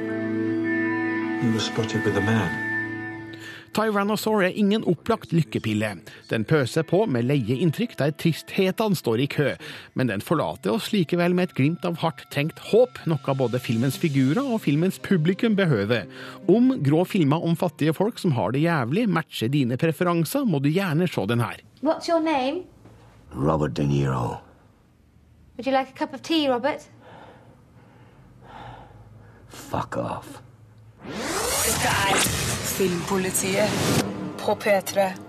You 1.43 1.51
were 1.51 1.59
spotted 1.59 2.03
with 2.05 2.17
a 2.17 2.21
man. 2.21 2.63
Tyrannosaur 3.73 4.41
er 4.43 4.55
ingen 4.57 4.83
opplagt 4.83 5.33
lykkepille. 5.33 5.99
Den 6.31 6.45
pøser 6.45 6.83
på 6.83 7.05
med 7.05 7.27
leie 7.27 7.59
inntrykk 7.61 7.97
der 7.99 8.11
tristhetene 8.17 8.95
står 8.95 9.21
i 9.21 9.27
kø, 9.27 9.51
men 9.93 10.07
den 10.07 10.21
forlater 10.21 10.71
oss 10.73 10.89
likevel 10.95 11.35
med 11.35 11.49
et 11.49 11.53
glimt 11.53 11.85
av 11.85 11.99
hardt 12.01 12.23
trengt 12.33 12.57
håp, 12.71 12.97
noe 13.05 13.35
både 13.37 13.59
filmens 13.61 13.99
figurer 13.99 14.41
og 14.41 14.63
filmens 14.63 14.97
publikum 14.97 15.53
behøver. 15.59 16.07
Om 16.47 16.79
grå 16.81 17.03
filmer 17.05 17.43
om 17.43 17.59
fattige 17.59 17.93
folk 17.93 18.17
som 18.17 18.33
har 18.33 18.55
det 18.55 18.65
jævlig, 18.65 19.05
matcher 19.09 19.51
dine 19.53 19.77
preferanser, 19.77 20.47
må 20.47 20.63
du 20.63 20.71
gjerne 20.71 21.05
se 21.05 21.27
den 21.29 21.43
her. 21.45 21.61
What's 21.83 22.09
your 22.09 22.23
name? 22.23 22.65
Robert 23.33 23.73
De 23.73 23.83
Niro. 23.83 24.39
Would 25.57 25.65
you 25.65 25.71
like 25.71 25.89
a 25.89 25.93
cup 25.93 26.13
of 26.13 26.21
tea, 26.21 26.49
Robert? 26.49 26.87
Fuck 29.47 29.97
off. 29.97 30.41
Dette 31.03 31.87
er 31.87 32.15
Filmpolitiet 32.77 33.69
på 34.37 34.55
P3. 34.55 35.26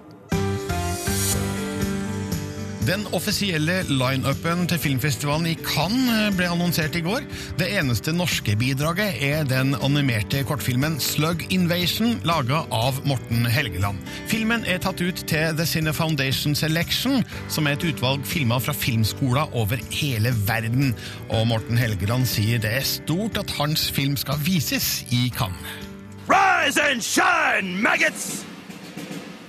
Den 2.88 3.02
offisielle 3.12 3.82
line-upen 3.84 4.62
til 4.70 4.78
filmfestivalen 4.80 5.50
i 5.50 5.58
Cannes 5.60 6.32
ble 6.38 6.46
annonsert 6.48 6.94
i 6.96 7.02
går. 7.04 7.26
Det 7.60 7.66
eneste 7.76 8.14
norske 8.16 8.54
bidraget 8.56 9.18
er 9.26 9.44
den 9.44 9.74
animerte 9.84 10.40
kortfilmen 10.48 10.96
Slug 11.04 11.44
Invasion, 11.52 12.16
laga 12.24 12.62
av 12.72 13.02
Morten 13.04 13.44
Helgeland. 13.44 14.00
Filmen 14.32 14.64
er 14.64 14.80
tatt 14.80 15.04
ut 15.04 15.20
til 15.28 15.60
The 15.60 15.68
Cine 15.68 15.92
Foundation 15.92 16.56
Selection, 16.56 17.20
som 17.52 17.68
er 17.68 17.76
et 17.76 17.88
utvalg 17.90 18.24
filmer 18.24 18.64
fra 18.64 18.72
filmskoler 18.72 19.52
over 19.52 19.76
hele 19.92 20.32
verden. 20.48 20.94
Og 21.28 21.44
Morten 21.52 21.76
Helgeland 21.76 22.24
sier 22.24 22.56
det 22.64 22.72
er 22.80 22.88
stort 22.88 23.36
at 23.36 23.52
hans 23.60 23.90
film 23.92 24.16
skal 24.16 24.40
vises 24.48 25.02
i 25.12 25.26
Cannes. 25.36 25.76
Rise 26.24 26.80
and 26.80 27.04
shine, 27.04 27.82
maggots! 27.84 28.47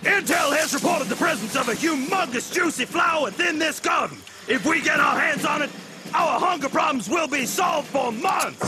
Intel 0.04 0.56
has 0.56 0.74
reported 0.74 1.10
the 1.10 1.16
presence 1.18 1.58
of 1.58 1.68
a 1.68 1.74
humongous 1.74 2.54
juicy 2.54 2.86
flower 2.86 3.26
within 3.26 3.60
this 3.60 3.82
garden. 3.82 4.18
If 4.48 4.66
we 4.66 4.82
get 4.82 4.98
our 4.98 5.20
hands 5.20 5.44
on 5.44 5.62
it, 5.62 5.70
our 6.14 6.40
hunger 6.40 6.70
problems 6.70 7.10
will 7.10 7.28
be 7.28 7.46
solved 7.46 7.88
for 7.90 8.10
months! 8.12 8.64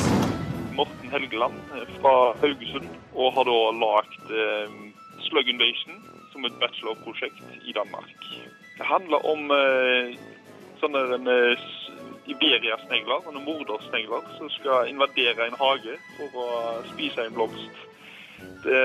Morten 0.74 1.10
Helgeland 1.10 1.56
fra 2.02 2.34
Haugesund, 2.42 2.90
og 3.16 3.34
har 3.34 3.48
da 3.48 3.60
lagd 3.80 4.34
eh, 4.44 4.76
Slug 5.24 5.48
Invasion 5.48 6.04
som 6.34 6.46
et 6.46 6.60
bachelorprosjekt 6.60 7.40
i 7.64 7.72
Danmark. 7.72 8.12
Det 8.78 8.86
handler 8.86 9.24
om 9.24 9.52
eh, 9.56 10.20
sånne 10.84 11.32
eh, 11.32 11.66
Iberia-snegler, 12.28 13.24
sånne 13.24 13.46
mordersnegler, 13.48 14.28
som 14.36 14.52
skal 14.52 14.92
invadere 14.92 15.48
en 15.48 15.58
hage 15.64 15.96
for 16.18 16.44
å 16.44 16.52
spise 16.92 17.24
en 17.24 17.40
blomst. 17.40 17.82
Det, 18.68 18.84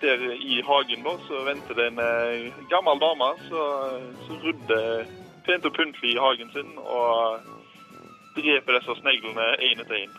der 0.00 0.24
i 0.34 0.62
hagen 0.66 1.04
da, 1.06 1.14
så 1.28 1.44
venter 1.46 1.78
det 1.78 1.86
en 1.92 2.02
eh, 2.02 2.64
gammel 2.70 3.00
dame 3.00 3.30
som 3.48 4.42
rydder 4.42 5.06
pent 5.46 5.68
og 5.68 5.76
pyntelig 5.76 6.14
i 6.14 6.20
hagen 6.20 6.50
sin 6.54 6.74
og 6.82 7.40
dreper 8.36 8.78
disse 8.78 8.98
sneglene 9.00 9.46
én 9.68 9.80
etter 9.82 9.96
én. 10.02 10.12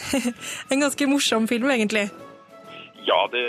en 0.72 0.80
ganske 0.86 1.06
morsom 1.10 1.48
film, 1.48 1.70
egentlig. 1.70 2.08
Ja, 3.08 3.20
det, 3.32 3.44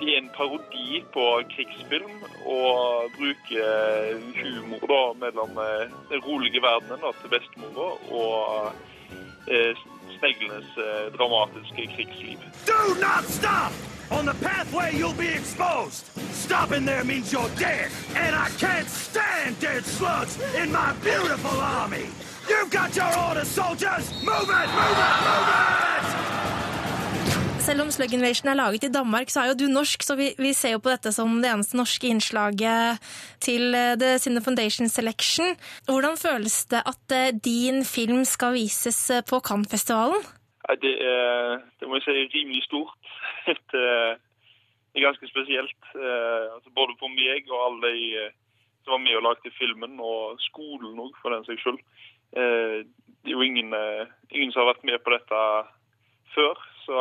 det, 0.00 0.08
er 0.08 0.18
en 0.18 0.30
parodi 0.36 1.02
på 1.14 1.26
krigsfilm 1.52 2.24
og 2.46 3.12
bruker 3.18 4.18
humor 4.40 4.86
da 4.94 5.02
mellom 5.26 5.62
eh, 5.66 5.86
den 6.10 6.24
rolige 6.26 6.64
verdenen 6.64 7.04
da, 7.04 7.14
til 7.20 7.34
bestemora 7.36 7.88
og 8.10 9.48
eh, 9.48 9.72
sneglenes 10.18 10.76
eh, 10.88 11.08
dramatiske 11.16 11.88
krigsliv. 11.96 12.52
Do 12.68 12.94
not 13.00 13.28
stop! 13.38 13.91
On 14.12 14.24
the 14.26 14.34
pathway, 14.44 14.94
you'll 14.94 15.20
be 15.26 15.28
exposed. 15.28 16.04
Stopping 16.32 16.84
there 16.84 17.04
means 17.04 17.32
you're 17.32 17.54
dead. 17.58 17.90
And 18.14 18.34
I 18.36 18.48
can't 18.58 18.88
stand 18.88 19.58
dead 19.60 19.84
slugs 19.84 20.38
in 20.54 20.70
my 20.70 20.92
beautiful 21.02 21.58
army. 21.60 22.06
You've 22.48 22.70
got 22.70 22.94
your 22.94 23.12
orders, 23.26 23.48
soldiers! 23.48 24.12
Move 24.22 24.50
it, 24.60 24.68
move 24.78 24.98
it, 25.08 25.16
move 25.26 25.48
it! 25.48 25.82
Selv 27.62 27.84
om 27.84 27.90
Slug 27.94 28.12
Invasion 28.12 28.48
er 28.50 28.56
laget 28.58 28.84
i 28.84 28.90
Danmark, 28.90 29.30
så 29.30 29.40
er 29.40 29.52
jo 29.52 29.54
du 29.60 29.68
norsk, 29.70 30.02
så 30.02 30.16
vi, 30.18 30.32
vi 30.38 30.50
ser 30.52 30.74
jo 30.74 30.80
på 30.82 30.90
dette 30.90 31.12
som 31.14 31.36
det 31.38 31.52
eneste 31.52 31.78
norske 31.78 32.08
innslaget 32.10 32.98
til 33.40 33.76
eh, 33.78 33.94
The 34.00 34.16
Cine 34.18 34.42
Foundation 34.42 34.90
Selection. 34.90 35.54
Hvordan 35.86 36.18
føles 36.18 36.56
det 36.74 36.82
at 36.82 37.14
eh, 37.14 37.30
din 37.44 37.84
film 37.86 38.24
skal 38.26 38.56
vises 38.58 38.98
eh, 39.14 39.22
på 39.22 39.38
Cannes-festivalen? 39.46 40.26
Det, 40.82 40.94
er, 41.06 41.62
det 41.78 41.86
må 41.86 42.00
jeg 42.00 42.04
si 42.04 42.10
er 42.16 42.34
rimelig 42.34 42.66
stort. 42.66 43.01
Det 43.46 45.00
er 45.00 45.06
ganske 45.06 45.28
spesielt. 45.30 45.84
Altså 45.96 46.70
både 46.76 46.96
for 47.00 47.08
meg 47.12 47.48
og 47.50 47.66
alle 47.66 47.92
de 47.92 48.30
som 48.84 48.96
var 48.96 49.02
med 49.04 49.14
og 49.16 49.22
lagde 49.22 49.50
filmen, 49.54 50.00
og 50.02 50.40
skolen 50.42 50.98
òg, 50.98 51.12
for 51.22 51.30
den 51.30 51.44
saks 51.46 51.62
skyld. 51.62 51.78
Det 52.34 53.30
er 53.30 53.36
jo 53.36 53.44
ingen, 53.46 53.70
ingen 54.30 54.50
som 54.52 54.64
har 54.64 54.72
vært 54.72 54.86
med 54.88 54.98
på 55.04 55.12
dette 55.14 55.42
før, 56.34 56.58
så 56.82 56.98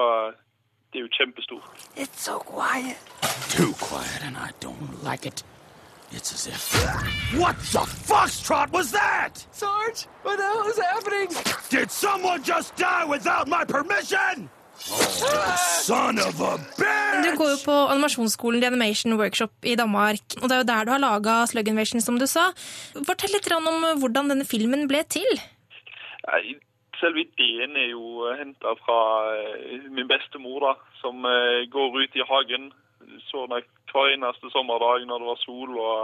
det 0.93 0.99
er 0.99 1.07
jo 1.07 1.15
kjempestort. 1.17 1.87
It's 1.97 2.21
so 2.27 2.37
quiet. 2.45 3.01
Too 3.49 3.73
quiet, 3.81 4.21
and 4.27 4.37
I 4.37 4.51
don't 4.61 5.01
like 5.01 5.25
it. 5.25 5.43
It's 6.11 6.31
as 6.33 6.45
if. 6.47 6.69
What 7.39 7.55
the 7.73 7.85
foxtrot 8.09 8.71
was 8.71 8.91
that? 8.91 9.47
Sarge, 9.51 10.05
what 10.23 10.37
the 10.37 10.43
hell 10.43 10.67
is 10.67 10.77
happening? 10.77 11.29
Did 11.69 11.89
someone 11.89 12.43
just 12.43 12.75
die 12.75 13.05
without 13.05 13.47
my 13.47 13.63
permission? 13.65 14.49
Son 14.81 16.17
of 16.19 16.41
a 16.41 16.57
bitch! 16.77 17.21
Du 17.21 17.35
går 17.37 17.49
jo 17.53 17.57
på 17.65 17.75
animasjonsskolen 17.93 18.61
The 18.61 18.71
Animation 18.71 19.13
Workshop 19.19 19.67
i 19.69 19.75
Danmark, 19.77 20.23
og 20.41 20.49
det 20.49 20.55
er 20.55 20.61
jo 20.63 20.69
der 20.71 20.87
du 20.87 20.91
har 20.95 21.01
laga 21.03 21.35
Slug 21.49 21.67
Invasion, 21.69 22.01
som 22.01 22.17
du 22.17 22.25
sa. 22.29 22.49
Fortell 22.95 23.33
litt 23.35 23.49
om 23.53 23.67
hvordan 24.01 24.31
denne 24.31 24.47
filmen 24.47 24.87
ble 24.89 25.03
til. 25.05 25.29
Selve 27.01 27.23
ideen 27.25 27.77
er 27.77 27.91
jo 27.93 28.25
henta 28.37 28.73
fra 28.81 28.99
min 29.89 30.09
bestemor, 30.09 30.65
da, 30.65 30.73
som 31.01 31.21
går 31.73 32.01
ut 32.01 32.17
i 32.17 32.25
hagen 32.29 32.71
så 33.29 33.45
hver 33.49 34.13
eneste 34.15 34.49
sommerdag 34.53 35.05
når 35.05 35.21
det 35.21 35.29
var 35.29 35.39
sol, 35.45 35.71
og 35.77 35.97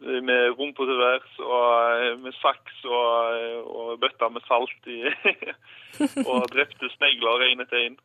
med 0.00 0.56
rumpa 0.58 0.86
til 0.86 0.98
værs 0.98 1.38
og 1.38 2.18
med 2.24 2.32
saks 2.40 2.84
og, 2.84 3.68
og 3.76 4.00
bøtter 4.00 4.28
med 4.32 4.42
salt 4.48 4.88
i 4.90 4.98
og 6.30 6.48
drepte 6.52 6.90
snegler 6.96 7.46
én 7.48 7.62
etter 7.64 7.86
én. 7.88 7.96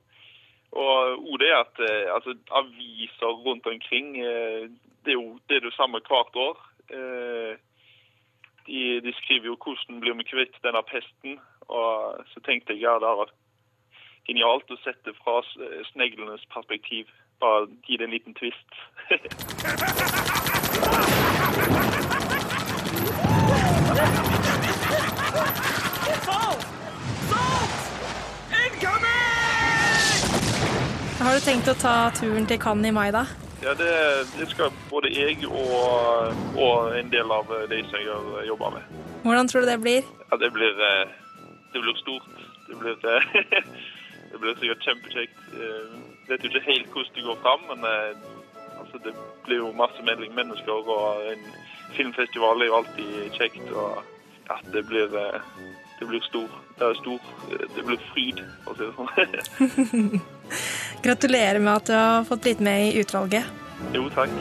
Og 0.72 1.40
det 1.42 1.50
er 1.50 1.64
at 1.64 1.80
altså, 2.14 2.36
aviser 2.52 3.32
rundt 3.46 3.66
omkring 3.68 4.16
det 5.06 5.12
er 5.16 5.18
jo 5.18 5.40
det 5.50 5.56
er 5.58 5.66
det 5.66 5.74
samme 5.74 6.02
hvert 6.08 6.36
år. 6.36 6.58
De, 8.68 9.02
de, 9.02 9.14
skriver 9.14 9.46
jo 9.46 9.58
'hvordan 9.58 10.00
blir 10.00 10.14
vi 10.14 10.24
kvitt 10.24 10.56
denne 10.64 10.84
pesten', 10.92 11.40
og 11.62 12.26
så 12.32 12.40
tenkte 12.46 12.74
jeg 12.74 12.82
ja, 12.82 12.94
det 12.94 13.18
var 13.22 13.30
genialt 14.28 14.72
å 14.72 14.78
sette 14.84 15.14
fra 15.24 15.42
sneglenes 15.92 16.46
perspektiv. 16.54 17.10
Bare 17.40 17.68
gi 17.88 17.98
det 17.98 18.06
en 18.06 18.16
liten 18.18 18.38
twist. 18.38 18.70
Har 31.20 31.36
du 31.36 31.44
tenkt 31.44 31.68
å 31.68 31.74
ta 31.78 32.10
turen 32.16 32.46
til 32.50 32.58
Cannes 32.58 32.90
i 32.90 32.94
mai, 32.96 33.10
da? 33.12 33.26
Ja, 33.62 33.74
det, 33.76 33.92
det 34.38 34.46
skal 34.50 34.72
både 34.90 35.12
jeg 35.12 35.44
og, 35.46 36.32
og, 36.56 36.94
en 36.96 37.12
del 37.12 37.34
av 37.36 37.52
de 37.70 37.82
som 37.90 38.00
jeg 38.00 38.08
har 38.08 38.46
jobba 38.48 38.70
med. 38.78 39.02
Hvordan 39.26 39.52
tror 39.52 39.66
du 39.66 39.68
det 39.68 39.76
blir? 39.84 40.08
Ja, 40.32 40.40
Det 40.40 40.50
blir, 40.56 40.80
det 41.74 41.82
blir 41.84 41.98
stort. 42.00 42.30
Det 42.70 42.80
blir, 42.80 42.96
det 44.32 44.40
blir 44.40 44.56
sikkert 44.62 44.88
kjempekjekt. 44.88 45.44
Jeg 45.60 46.32
vet 46.32 46.44
jo 46.48 46.54
ikke 46.54 46.66
helt 46.70 46.90
hvordan 46.96 47.16
det 47.18 47.28
går 47.28 47.40
fram, 47.44 47.68
men 47.74 47.86
altså, 48.90 49.10
det 49.10 49.14
blir 49.46 49.62
jo 49.62 49.72
masse 49.78 50.02
mennesker, 50.06 50.90
og 50.96 51.28
en 51.34 51.44
filmfestival 51.98 52.62
er 52.62 52.72
jo 52.72 52.80
alltid 52.80 53.38
kjekt. 53.38 53.72
og 53.72 54.04
ja, 54.50 54.58
det 54.74 54.84
blir, 54.90 55.14
det 56.00 56.08
blir 56.08 56.22
stor. 56.26 56.50
Det 56.80 56.88
er 56.88 56.94
stor. 57.04 57.20
Det 57.76 57.86
blir 57.86 58.00
fryd, 58.14 58.42
for 58.64 58.74
å 58.74 58.78
si 58.80 59.26
det 59.34 59.46
sånn. 59.46 60.22
Gratulerer 61.06 61.62
med 61.62 61.76
at 61.76 61.92
du 61.92 61.94
har 61.94 62.26
fått 62.26 62.42
blitt 62.48 62.64
med 62.66 62.88
i 62.90 63.04
utvalget. 63.04 63.46
Jo, 63.94 64.10
takk. 64.16 64.34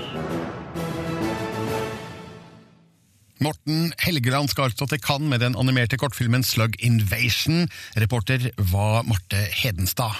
Morten 3.38 3.93
Helgeland 4.02 4.50
skal 4.50 4.73
altså 4.73 4.88
til 4.90 4.99
Cannes 4.99 5.31
med 5.31 5.45
den 5.45 5.55
animerte 5.61 6.00
kortfilmen 6.00 6.43
Slug 6.43 6.75
Invasion. 6.83 7.69
Reporter 8.00 8.49
var 8.73 9.05
Marte 9.07 9.45
Hedenstad. 9.61 10.17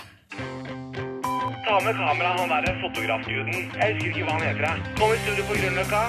Ta 1.69 1.81
med 1.85 1.95
kamera 1.97 2.29
han 2.29 2.49
derre 2.49 2.73
fotografguden. 2.83 3.55
Jeg 3.81 3.95
husker 3.95 4.09
ikke 4.09 4.25
hva 4.25 4.39
han 4.39 4.47
heter. 4.49 4.81
Kom 4.97 5.13
i 5.13 5.21
studio 5.25 5.45
på 5.51 5.61
Grünerløkka. 5.61 6.03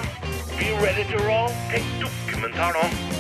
Be 0.58 0.68
ready 0.84 1.08
to 1.12 1.20
roll. 1.28 1.52
Tenk 1.72 1.96
dokumentar 2.04 2.78
nå. 2.80 3.19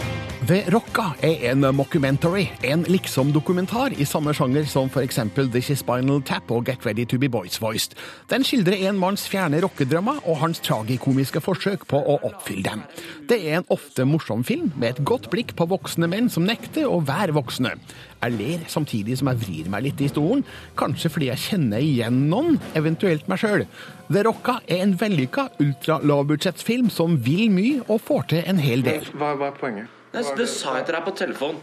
The 0.50 0.64
Rocka 0.74 1.12
er 1.22 1.52
en 1.52 1.62
mockumentary, 1.78 2.48
en 2.66 2.82
liksom-dokumentar 2.90 3.94
i 4.02 4.06
samme 4.10 4.32
sjanger 4.34 4.64
som 4.66 4.88
eksempel 4.98 5.46
This 5.54 5.68
Is 5.70 5.84
Spinal 5.84 6.24
Tap 6.26 6.50
og 6.50 6.66
Get 6.66 6.88
Ready 6.88 7.04
To 7.06 7.20
Be 7.22 7.28
Boys 7.30 7.60
Voiced. 7.62 7.94
Den 8.32 8.42
skildrer 8.42 8.82
en 8.90 8.98
manns 8.98 9.28
fjerne 9.30 9.60
rockedrømmer 9.62 10.24
og 10.26 10.40
hans 10.42 10.58
tragikomiske 10.66 11.44
forsøk 11.46 11.86
på 11.92 12.00
å 12.02 12.16
oppfylle 12.32 12.66
dem. 12.66 12.82
Det 13.30 13.38
er 13.44 13.60
en 13.60 13.68
ofte 13.70 14.08
morsom 14.10 14.42
film 14.42 14.72
med 14.74 14.96
et 14.96 15.04
godt 15.06 15.30
blikk 15.30 15.54
på 15.54 15.70
voksne 15.70 16.10
menn 16.10 16.32
som 16.34 16.50
nekter 16.50 16.90
å 16.90 16.98
være 17.06 17.38
voksne. 17.38 17.76
Jeg 18.24 18.38
ler 18.40 18.66
samtidig 18.74 19.20
som 19.22 19.30
jeg 19.30 19.42
vrir 19.46 19.70
meg 19.70 19.86
litt 19.86 20.02
i 20.02 20.10
stolen, 20.10 20.42
kanskje 20.82 21.14
fordi 21.14 21.30
jeg 21.30 21.44
kjenner 21.46 21.86
igjen 21.86 22.26
noen, 22.34 22.58
eventuelt 22.74 23.30
meg 23.30 23.44
sjøl. 23.46 23.68
The 24.10 24.26
Rocka 24.26 24.58
er 24.66 24.82
en 24.88 24.98
vellykka 24.98 25.52
ultralavbudsjettsfilm 25.62 26.90
som 26.90 27.22
vil 27.22 27.54
mye 27.54 27.86
og 27.86 28.02
får 28.10 28.30
til 28.34 28.44
en 28.50 28.66
hel 28.66 28.86
del. 28.90 29.06
Hva, 29.14 29.36
hva 29.38 29.54
er 29.54 29.58
poenget? 29.62 29.96
Det, 30.14 30.24
det 30.40 30.48
sa 30.50 30.78
jeg 30.80 30.88
til 30.88 30.98
deg 30.98 31.06
på 31.06 31.14
telefon. 31.18 31.60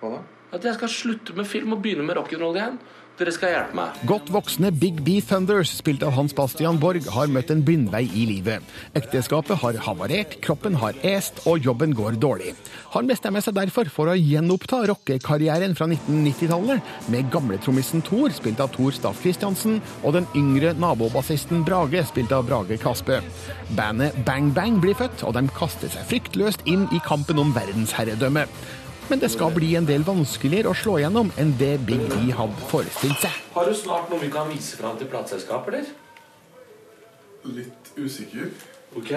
Hva 0.00 0.12
da? 0.16 0.20
At 0.50 0.64
jeg 0.66 0.74
skal 0.80 0.90
slutte 0.90 1.34
med 1.38 1.46
film 1.46 1.76
og 1.76 1.82
begynne 1.82 2.02
med 2.06 2.18
rock'n'roll 2.18 2.56
igjen. 2.58 2.78
Dere 3.20 3.34
skal 3.36 3.50
hjelpe 3.52 3.76
meg. 3.76 3.96
Godt 4.08 4.30
voksne 4.32 4.70
Big 4.72 5.02
B 5.04 5.18
Thunders, 5.20 5.74
spilt 5.76 6.00
av 6.06 6.14
Hans 6.16 6.32
Bastian 6.32 6.78
Borg, 6.80 7.04
har 7.12 7.28
møtt 7.28 7.50
en 7.52 7.60
blindvei 7.60 8.06
i 8.16 8.22
livet. 8.30 8.64
Ekteskapet 8.96 9.60
har 9.60 9.76
havarert, 9.84 10.38
kroppen 10.40 10.78
har 10.80 10.96
est, 11.04 11.42
og 11.44 11.60
jobben 11.60 11.92
går 11.98 12.16
dårlig. 12.22 12.54
Han 12.94 13.10
bestemmer 13.10 13.44
seg 13.44 13.58
derfor 13.58 13.92
for 13.92 14.08
å 14.08 14.16
gjenoppta 14.16 14.80
rockekarrieren 14.88 15.76
fra 15.76 15.90
1990-tallet 15.90 17.12
med 17.12 17.28
gamletrommisen 17.34 18.00
Thor, 18.08 18.32
spilt 18.32 18.64
av 18.64 18.72
Thor 18.72 18.96
Staff 18.96 19.20
Christiansen, 19.20 19.82
og 20.00 20.16
den 20.16 20.28
yngre 20.40 20.72
nabobassisten 20.80 21.60
Brage, 21.68 22.06
spilt 22.08 22.32
av 22.32 22.48
Brage 22.48 22.80
Kaspe. 22.80 23.20
Bandet 23.76 24.16
Bang 24.24 24.48
Bang 24.56 24.80
blir 24.80 24.96
født, 24.96 25.26
og 25.28 25.36
de 25.36 25.44
kaster 25.60 25.92
seg 25.92 26.08
fryktløst 26.08 26.64
inn 26.64 26.88
i 26.96 27.04
kampen 27.04 27.44
om 27.44 27.52
verdensherredømme. 27.52 28.48
Men 29.10 29.18
det 29.18 29.32
skal 29.34 29.50
bli 29.50 29.72
en 29.74 29.86
del 29.88 30.04
vanskeligere 30.06 30.70
å 30.70 30.76
slå 30.78 31.00
gjennom 31.02 31.32
enn 31.40 31.56
det 31.58 31.72
Big 31.82 32.04
E 32.14 32.30
hadde 32.30 32.66
forestilt 32.70 33.18
seg. 33.24 33.38
Har 33.56 33.66
du 33.66 33.74
snart 33.74 34.06
noe 34.12 34.22
vi 34.22 34.30
kan 34.30 34.46
vise 34.46 34.78
fram 34.78 35.00
til 35.00 35.10
plateselskapet, 35.10 35.80
eller? 35.80 37.56
Litt 37.56 37.90
usikker. 37.98 38.52
Ok, 38.94 39.10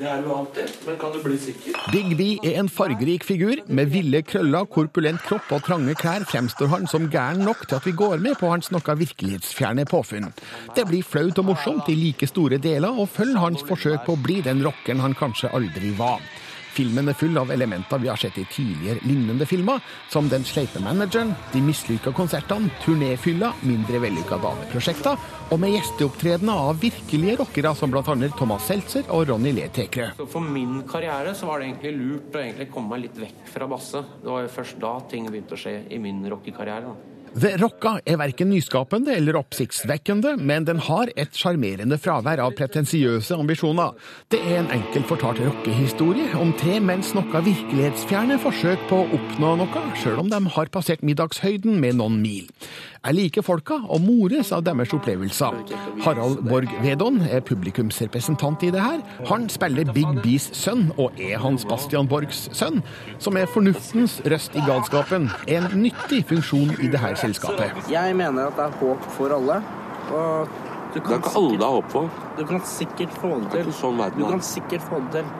det 0.00 0.08
er 0.10 0.24
du 0.24 0.28
alltid, 0.34 0.74
men 0.88 0.98
kan 0.98 1.14
du 1.14 1.20
bli 1.22 1.38
sikker? 1.38 1.78
Big 1.94 2.16
B 2.18 2.28
er 2.42 2.58
en 2.64 2.72
fargerik 2.72 3.22
figur. 3.28 3.62
Med 3.68 3.94
ville 3.94 4.24
krøller, 4.26 4.66
korpulent 4.66 5.22
kropp 5.28 5.54
og 5.54 5.62
trange 5.70 5.94
klær 6.02 6.26
fremstår 6.26 6.72
han 6.74 6.90
som 6.90 7.06
gæren 7.12 7.46
nok 7.46 7.62
til 7.68 7.78
at 7.78 7.86
vi 7.86 7.94
går 7.94 8.18
med 8.26 8.40
på 8.42 8.50
hans 8.50 8.72
noe 8.74 9.00
virkelighetsfjerne 9.06 9.86
påfunn. 9.86 10.32
Det 10.74 10.88
blir 10.90 11.06
flaut 11.06 11.38
og 11.38 11.52
morsomt 11.52 11.94
i 11.94 12.00
like 12.08 12.26
store 12.26 12.58
deler, 12.58 12.90
og 12.90 13.12
følger 13.14 13.44
hans 13.44 13.62
forsøk 13.70 14.02
på 14.08 14.16
å 14.16 14.24
bli 14.26 14.42
den 14.42 14.66
rockeren 14.66 15.04
han 15.04 15.14
kanskje 15.14 15.54
aldri 15.54 15.94
var. 15.94 16.18
Filmen 16.72 17.10
er 17.10 17.16
full 17.18 17.36
av 17.36 17.50
elementer 17.52 18.00
vi 18.00 18.08
har 18.08 18.16
sett 18.16 18.38
i 18.40 18.46
tidligere 18.48 19.04
lignende 19.04 19.46
filmer, 19.46 19.82
som 20.08 20.28
Den 20.32 20.44
sleipe 20.48 20.80
manageren, 20.80 21.34
de 21.52 21.60
mislykka 21.60 22.14
konsertene, 22.16 22.70
turnéfylla, 22.84 23.52
mindre 23.68 24.00
vellykka 24.00 24.38
dameprosjekter, 24.40 25.20
og 25.52 25.60
med 25.60 25.74
gjesteopptredener 25.74 26.64
av 26.70 26.80
virkelige 26.80 27.36
rockere 27.42 27.74
som 27.76 27.92
bl.a. 27.92 28.16
Thomas 28.38 28.64
Seltzer 28.70 29.04
og 29.12 29.28
Ronny 29.28 29.52
Le 29.52 29.68
Tekrø. 29.68 30.10
For 30.24 30.40
min 30.40 30.80
karriere 30.88 31.36
så 31.36 31.50
var 31.50 31.60
det 31.60 31.68
egentlig 31.68 31.96
lurt 31.98 32.36
å 32.36 32.44
egentlig 32.46 32.70
komme 32.72 32.94
meg 32.94 33.06
litt 33.06 33.24
vekk 33.26 33.48
fra 33.52 33.68
basse. 33.68 34.06
Det 34.22 34.32
var 34.32 34.46
jo 34.46 34.54
først 34.56 34.80
da 34.80 34.98
ting 35.12 35.28
begynte 35.28 35.58
å 35.58 35.60
skje 35.60 35.82
i 35.92 36.00
min 36.00 36.24
rockekarriere. 36.32 36.96
The 37.32 37.54
Rocka 37.56 37.94
er 38.04 38.18
verken 38.20 38.50
nyskapende 38.52 39.14
eller 39.16 39.38
oppsiktsvekkende, 39.38 40.34
men 40.36 40.66
den 40.68 40.82
har 40.84 41.08
et 41.16 41.32
sjarmerende 41.32 41.96
fravær 41.96 42.42
av 42.44 42.52
pretensiøse 42.58 43.38
ambisjoner. 43.40 43.96
Det 44.28 44.42
er 44.44 44.58
en 44.60 44.68
enkelt 44.76 45.08
fortalt 45.08 45.40
rockehistorie 45.40 46.28
om 46.36 46.52
tre 46.60 46.76
menns 46.84 47.14
noe 47.16 47.44
virkelighetsfjerne 47.48 48.36
forsøk 48.42 48.84
på 48.92 49.00
å 49.00 49.10
oppnå 49.16 49.56
noe, 49.62 49.84
sjøl 50.02 50.20
om 50.26 50.28
de 50.28 50.44
har 50.58 50.72
passert 50.76 51.00
middagshøyden 51.08 51.80
med 51.80 52.02
noen 52.02 52.20
mil. 52.20 52.52
Jeg 53.02 53.16
liker 53.16 53.42
folka 53.42 53.80
og 53.90 53.98
mores 54.04 54.52
av 54.54 54.60
deres 54.62 54.92
opplevelser. 54.94 55.56
Harald 56.04 56.44
Borg 56.46 56.70
Vedon 56.84 57.16
er 57.26 57.42
publikumsrepresentant 57.42 58.62
i 58.62 58.70
det 58.70 58.84
her. 58.84 59.00
Han 59.26 59.48
spiller 59.50 59.90
Big 59.90 60.20
Bees 60.22 60.46
sønn, 60.54 60.92
og 61.02 61.18
er 61.18 61.40
Hans 61.42 61.64
Bastian 61.66 62.06
Borgs 62.06 62.44
sønn, 62.54 62.78
som 63.18 63.40
er 63.40 63.50
fornuftens 63.50 64.20
røst 64.30 64.54
i 64.54 64.62
galskapen. 64.68 65.26
En 65.50 65.66
nyttig 65.80 66.22
funksjon 66.30 66.76
i 66.78 66.92
det 66.92 67.02
her 67.02 67.18
selskapet. 67.22 67.88
Jeg 67.92 68.18
mener 68.18 68.50
at 68.50 68.58
det 68.58 68.66
er 68.68 68.76
håp 68.82 69.08
for 69.16 69.38
alle. 69.38 69.62
Og 70.12 70.58
du 70.92 71.00
Det 71.00 71.08
er 71.08 71.22
ikke 71.22 71.36
alle 71.40 71.56
det 71.56 71.68
er 71.68 71.78
håp 71.78 71.94
for. 71.94 72.10
Du 72.36 72.44
kan 72.46 72.60
sikkert 72.68 73.16
få 73.16 73.38
det 73.40 73.50
til. 73.54 73.72
sånn 73.72 73.96
verden 73.98 74.20
Du 74.20 74.28
kan 74.28 74.44
sikkert 74.44 74.84
få 74.90 75.00
det 75.06 75.22
til. 75.22 75.32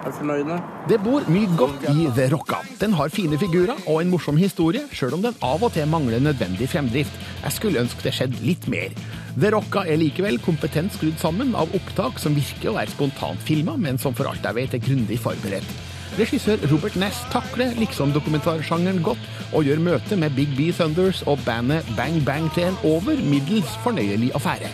Er 0.00 0.08
du 0.08 0.16
fornøyd 0.16 0.46
nå? 0.48 0.56
Det 0.88 0.96
bor 1.04 1.26
mye 1.28 1.48
godt 1.60 1.82
i 1.92 2.06
The 2.16 2.30
Rocka. 2.32 2.62
Den 2.80 2.94
har 2.96 3.12
fine 3.12 3.36
figurer 3.36 3.76
og 3.84 4.00
en 4.00 4.08
morsom 4.08 4.38
historie, 4.40 4.86
sjøl 4.96 5.18
om 5.18 5.26
den 5.26 5.36
av 5.44 5.60
og 5.60 5.74
til 5.74 5.84
mangler 5.92 6.22
nødvendig 6.24 6.70
fremdrift. 6.72 7.12
Jeg 7.42 7.52
skulle 7.52 7.82
ønske 7.84 8.06
det 8.06 8.14
skjedde 8.16 8.40
litt 8.46 8.64
mer. 8.72 8.96
The 9.36 9.52
Rocka 9.52 9.84
er 9.84 10.00
likevel 10.00 10.40
kompetent 10.40 10.96
skrudd 10.96 11.20
sammen 11.20 11.52
av 11.54 11.76
opptak 11.76 12.18
som 12.18 12.34
virker 12.34 12.72
å 12.72 12.78
være 12.78 12.94
spontant 12.96 13.44
filma, 13.44 13.76
men 13.76 14.00
som 14.00 14.16
for 14.16 14.32
alt 14.32 14.48
jeg 14.48 14.56
vet 14.56 14.78
er 14.78 14.86
grundig 14.88 15.20
forberedt. 15.20 15.89
Regissør 16.20 16.60
Robert 16.68 16.96
Ness 17.00 17.22
takler 17.32 17.70
liksom 17.78 18.10
dokumentarsjangeren 18.12 18.98
godt, 19.02 19.22
og 19.56 19.64
gjør 19.64 19.80
møtet 19.80 20.18
med 20.20 20.34
Big 20.36 20.52
B 20.56 20.68
Thunders 20.76 21.22
og 21.22 21.38
bandet 21.46 21.86
Bang 21.96 22.20
Bang 22.26 22.50
til 22.54 22.66
en 22.68 22.76
over 22.84 23.16
middels 23.24 23.72
fornøyelig 23.84 24.34
affære. 24.34 24.68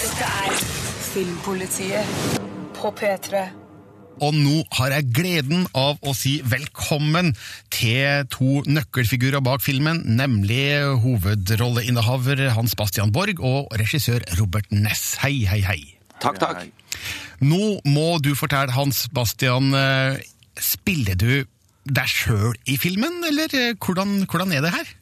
Dette 0.00 0.32
er 0.46 0.56
Filmpolitiet 1.12 2.40
på 2.80 2.94
P3. 3.00 3.65
Og 4.24 4.32
nå 4.32 4.62
har 4.78 4.94
jeg 4.94 5.10
gleden 5.12 5.66
av 5.76 5.98
å 6.00 6.14
si 6.16 6.38
velkommen 6.40 7.34
til 7.74 8.24
to 8.32 8.62
nøkkelfigurer 8.64 9.42
bak 9.44 9.60
filmen, 9.64 10.00
nemlig 10.16 10.78
hovedrolleinnehaver 11.02 12.46
Hans 12.56 12.76
Bastian 12.78 13.12
Borg 13.12 13.42
og 13.44 13.68
regissør 13.76 14.24
Robert 14.38 14.72
Ness. 14.72 15.18
Hei, 15.20 15.44
hei, 15.44 15.60
hei. 15.66 15.80
Takk, 16.22 16.40
takk. 16.40 16.64
Nå 17.44 17.76
må 17.84 18.16
du 18.24 18.32
fortelle, 18.38 18.72
Hans 18.72 19.04
Bastian, 19.12 19.74
eh, 19.76 20.16
spiller 20.56 21.18
du 21.20 21.44
deg 21.84 22.08
sjøl 22.08 22.56
i 22.64 22.78
filmen, 22.80 23.20
eller 23.28 23.52
eh, 23.52 23.74
hvordan, 23.76 24.22
hvordan 24.24 24.56
er 24.56 24.64
det 24.64 24.72
her? 24.78 24.94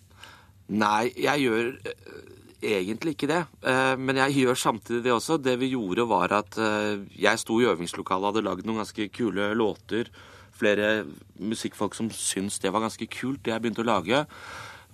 Nei, 0.75 1.13
jeg 1.15 1.47
gjør 1.47 1.71
eh, 1.87 2.19
egentlig 2.65 3.15
ikke 3.15 3.31
det. 3.31 3.43
Eh, 3.63 3.97
Men 3.97 4.17
jeg 4.17 4.45
gjør 4.45 4.59
samtidig 4.59 5.05
det 5.05 5.13
også. 5.13 5.39
Det 5.43 5.59
vi 5.61 5.73
gjorde, 5.75 6.09
var 6.09 6.33
at 6.33 6.59
eh, 6.59 7.05
jeg 7.17 7.39
sto 7.39 7.61
i 7.61 7.69
øvingslokalet 7.69 8.25
og 8.25 8.33
hadde 8.33 8.47
lagd 8.47 8.67
noen 8.67 8.83
ganske 8.83 9.09
kule 9.15 9.53
låter. 9.55 10.11
Flere 10.55 11.05
musikkfolk 11.39 11.95
som 11.95 12.11
syntes 12.11 12.61
det 12.63 12.73
var 12.73 12.85
ganske 12.85 13.07
kult, 13.11 13.43
det 13.45 13.53
jeg 13.53 13.63
begynte 13.63 13.85
å 13.85 13.91
lage. 13.91 14.25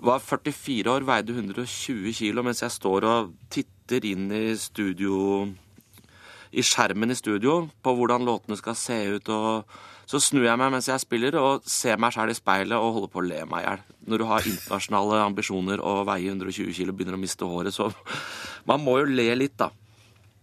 Var 0.00 0.22
44 0.24 0.88
år, 0.88 1.04
veide 1.04 1.34
120 1.36 2.14
kilo, 2.16 2.42
mens 2.42 2.62
jeg 2.64 2.72
står 2.72 3.04
og 3.04 3.34
titter 3.52 4.06
inn 4.08 4.30
i 4.32 4.56
studio 4.56 5.44
i 6.50 6.64
skjermen 6.66 7.12
i 7.12 7.18
studio 7.18 7.68
på 7.82 7.92
hvordan 7.94 8.24
låtene 8.26 8.56
skal 8.58 8.74
se 8.78 8.98
ut. 9.16 9.28
og 9.28 9.64
Så 10.10 10.18
snur 10.18 10.42
jeg 10.42 10.58
meg 10.58 10.72
mens 10.74 10.88
jeg 10.90 10.98
spiller 10.98 11.36
og 11.38 11.66
ser 11.70 12.00
meg 12.02 12.10
sjæl 12.10 12.32
i 12.32 12.34
speilet 12.34 12.74
og 12.74 12.96
holder 12.96 13.10
på 13.12 13.20
å 13.20 13.26
le 13.28 13.44
meg 13.46 13.62
i 13.62 13.66
hjel. 13.68 13.82
Når 14.10 14.18
du 14.18 14.24
har 14.26 14.48
internasjonale 14.50 15.20
ambisjoner 15.22 15.82
og 15.86 16.00
veier 16.08 16.32
120 16.32 16.74
kilo 16.74 16.90
og 16.90 16.98
begynner 16.98 17.14
å 17.14 17.20
miste 17.20 17.46
håret, 17.46 17.76
så 17.76 17.92
Man 18.66 18.82
må 18.82 18.96
jo 18.98 19.06
le 19.06 19.28
litt, 19.38 19.54
da. 19.60 19.70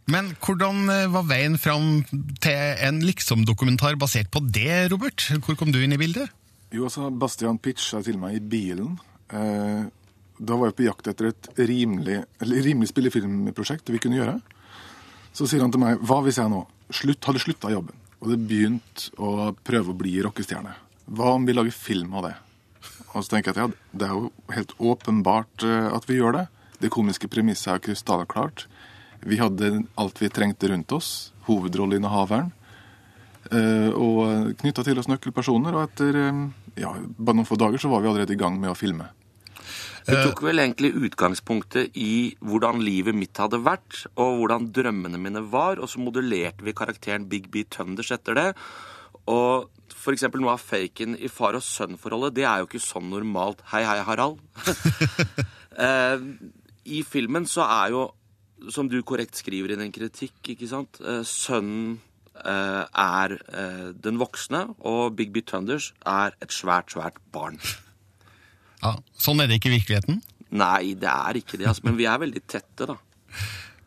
Men 0.07 0.31
hvordan 0.39 0.87
eh, 0.89 1.09
var 1.11 1.27
veien 1.27 1.59
fram 1.59 1.99
til 2.43 2.55
en 2.87 3.01
liksom-dokumentar 3.03 3.99
basert 3.99 4.31
på 4.31 4.39
det, 4.39 4.87
Robert? 4.93 5.27
Hvor 5.43 5.59
kom 5.59 5.75
du 5.75 5.81
inn 5.83 5.97
i 5.97 5.99
bildet? 5.99 6.31
Jo, 6.71 6.87
altså, 6.87 7.11
Bastian 7.11 7.59
pitcha 7.59 7.99
til 8.03 8.17
meg 8.21 8.39
i 8.39 8.43
bilen. 8.55 8.95
Eh, 9.35 9.83
da 10.37 10.55
var 10.55 10.71
jeg 10.71 10.79
på 10.79 10.87
jakt 10.87 11.11
etter 11.11 11.33
et 11.33 11.51
rimelig, 11.59 12.21
rimelig 12.39 12.93
spillefilmprosjekt 12.93 13.91
vi 13.91 13.99
kunne 13.99 14.21
gjøre. 14.21 14.39
Så 15.35 15.43
sier 15.43 15.65
han 15.65 15.75
til 15.75 15.83
meg 15.83 15.99
hva 16.07 16.23
hvis 16.23 16.39
jeg 16.39 16.55
nå 16.55 16.63
slutt, 16.87 17.25
hadde 17.27 17.43
slutta 17.43 17.75
jobben 17.75 18.06
og 18.21 18.29
det 18.31 18.39
begynte 18.49 19.11
å 19.21 19.51
prøve 19.65 19.93
å 19.93 19.97
bli 19.97 20.15
rockestjerne? 20.25 20.73
Hva 21.07 21.35
om 21.37 21.45
vi 21.47 21.53
lager 21.55 21.75
film 21.75 22.15
av 22.17 22.27
det? 22.27 22.35
Og 23.13 23.23
så 23.23 23.31
tenker 23.35 23.53
jeg 23.53 23.57
at 23.57 23.61
ja, 23.63 23.67
det 23.97 24.07
er 24.07 24.13
jo 24.17 24.31
helt 24.53 24.73
åpenbart 24.79 25.63
eh, 25.65 25.87
at 25.93 26.05
vi 26.09 26.17
gjør 26.19 26.35
det. 26.39 26.45
Det 26.81 26.91
komiske 26.93 27.29
premisset 27.31 27.71
er 27.73 27.83
krystallklart. 27.85 28.67
Vi 29.25 29.39
hadde 29.41 29.83
alt 29.97 30.19
vi 30.21 30.29
trengte 30.29 30.69
rundt 30.69 30.91
oss. 30.93 31.31
Hovedrolleinnehaveren. 31.47 32.51
eh, 33.51 33.89
Og 33.93 34.53
knytta 34.61 34.83
til 34.85 34.99
oss 34.99 35.09
nøkkelpersoner. 35.09 35.73
Og 35.77 35.87
etter 35.87 36.19
eh, 36.25 36.43
ja, 36.83 36.93
bare 37.17 37.39
noen 37.39 37.49
få 37.49 37.57
dager 37.57 37.81
så 37.81 37.89
var 37.89 38.03
vi 38.03 38.11
allerede 38.11 38.35
i 38.35 38.39
gang 38.39 38.59
med 38.61 38.73
å 38.73 38.77
filme. 38.77 39.09
Vi 40.07 40.15
tok 40.23 40.39
vel 40.45 40.61
egentlig 40.63 40.93
utgangspunktet 40.95 41.97
i 41.99 42.31
hvordan 42.39 42.79
livet 42.79 43.15
mitt 43.17 43.35
hadde 43.41 43.59
vært, 43.59 44.05
og 44.15 44.37
hvordan 44.39 44.69
drømmene 44.71 45.19
mine 45.19 45.41
var, 45.51 45.81
og 45.83 45.89
så 45.91 45.99
modellerte 45.99 46.63
vi 46.63 46.75
karakteren 46.75 47.25
Big 47.27 47.49
B 47.51 47.65
Tunders 47.67 48.13
etter 48.15 48.37
det. 48.37 48.45
Og 49.27 49.67
for 49.91 50.15
eksempel 50.15 50.39
noe 50.39 50.53
av 50.55 50.63
faken 50.63 51.17
i 51.19 51.27
far 51.31 51.57
og 51.59 51.65
sønn-forholdet, 51.65 52.37
det 52.37 52.45
er 52.47 52.61
jo 52.61 52.69
ikke 52.69 52.83
sånn 52.83 53.09
normalt. 53.11 53.63
Hei, 53.73 53.81
hei, 53.83 53.97
Harald. 54.07 54.39
eh, 55.87 56.23
I 56.87 57.01
filmen 57.03 57.47
så 57.49 57.65
er 57.67 57.91
jo, 57.97 58.05
som 58.71 58.87
du 58.87 59.01
korrekt 59.03 59.35
skriver 59.35 59.73
i 59.75 59.79
din 59.81 59.91
kritikk, 59.91 60.39
ikke 60.53 60.69
sant, 60.71 61.01
eh, 61.03 61.19
sønnen 61.27 61.97
eh, 62.45 62.85
er 62.87 63.35
eh, 63.35 63.89
den 63.91 64.23
voksne, 64.23 64.63
og 64.87 65.19
Big 65.19 65.35
B 65.35 65.43
Tunders 65.43 65.91
er 66.07 66.31
et 66.39 66.55
svært, 66.55 66.95
svært 66.95 67.19
barn. 67.35 67.59
Ja, 68.83 68.97
Sånn 69.17 69.41
er 69.41 69.49
det 69.49 69.57
ikke 69.59 69.71
i 69.71 69.77
virkeligheten? 69.79 70.21
Nei, 70.57 70.93
det 70.99 71.09
er 71.11 71.39
ikke 71.39 71.57
det, 71.59 71.67
altså, 71.67 71.87
men 71.87 71.97
vi 71.99 72.07
er 72.07 72.21
veldig 72.21 72.43
tette, 72.47 72.87
da. 72.87 72.95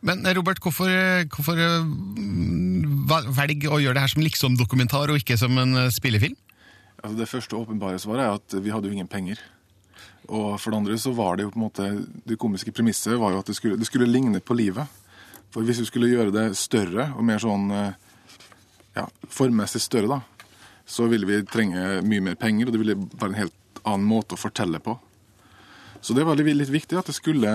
Men 0.05 0.25
eh, 0.25 0.35
Robert, 0.37 0.61
hvorfor, 0.61 0.89
hvorfor 1.29 1.57
mm, 1.85 3.09
velge 3.37 3.69
å 3.69 3.79
gjøre 3.81 3.97
det 3.97 4.05
her 4.05 4.13
som 4.13 4.23
liksom-dokumentar 4.25 5.13
og 5.13 5.21
ikke 5.21 5.37
som 5.39 5.57
en 5.61 5.85
eh, 5.85 5.91
spillefilm? 5.93 6.37
Altså 7.01 7.17
det 7.17 7.29
første 7.29 7.57
åpenbare 7.57 8.01
svaret 8.01 8.25
er 8.25 8.37
at 8.37 8.61
vi 8.61 8.73
hadde 8.73 8.89
jo 8.89 8.95
ingen 8.97 9.09
penger. 9.09 9.41
Og 10.29 10.55
for 10.61 10.69
det 10.69 10.81
andre 10.81 10.97
så 11.01 11.13
var 11.17 11.37
det 11.37 11.47
jo 11.47 11.51
på 11.51 11.57
en 11.57 11.63
måte 11.63 11.85
Det 12.29 12.37
komiske 12.39 12.71
premisset 12.71 13.17
var 13.19 13.33
jo 13.33 13.39
at 13.41 13.47
det 13.49 13.55
skulle, 13.57 13.77
det 13.79 13.87
skulle 13.89 14.09
ligne 14.09 14.39
på 14.39 14.53
livet. 14.53 14.85
For 15.51 15.65
hvis 15.65 15.81
du 15.81 15.87
skulle 15.89 16.11
gjøre 16.11 16.33
det 16.33 16.51
større 16.59 17.09
og 17.17 17.25
mer 17.27 17.41
sånn 17.41 17.71
eh, 17.75 17.97
ja, 18.97 19.07
formmessig 19.29 19.81
større, 19.83 20.19
da, 20.19 20.45
så 20.87 21.07
ville 21.11 21.27
vi 21.27 21.41
trenge 21.47 22.01
mye 22.05 22.23
mer 22.23 22.37
penger, 22.39 22.67
og 22.67 22.75
det 22.75 22.81
ville 22.81 22.97
være 23.11 23.33
en 23.33 23.41
helt 23.43 23.57
annen 23.83 24.07
måte 24.07 24.37
å 24.37 24.41
fortelle 24.41 24.81
på. 24.83 24.97
Så 26.01 26.15
det 26.17 26.25
var 26.25 26.39
litt 26.39 26.71
viktig 26.73 26.97
at 26.97 27.09
det 27.09 27.13
skulle 27.13 27.51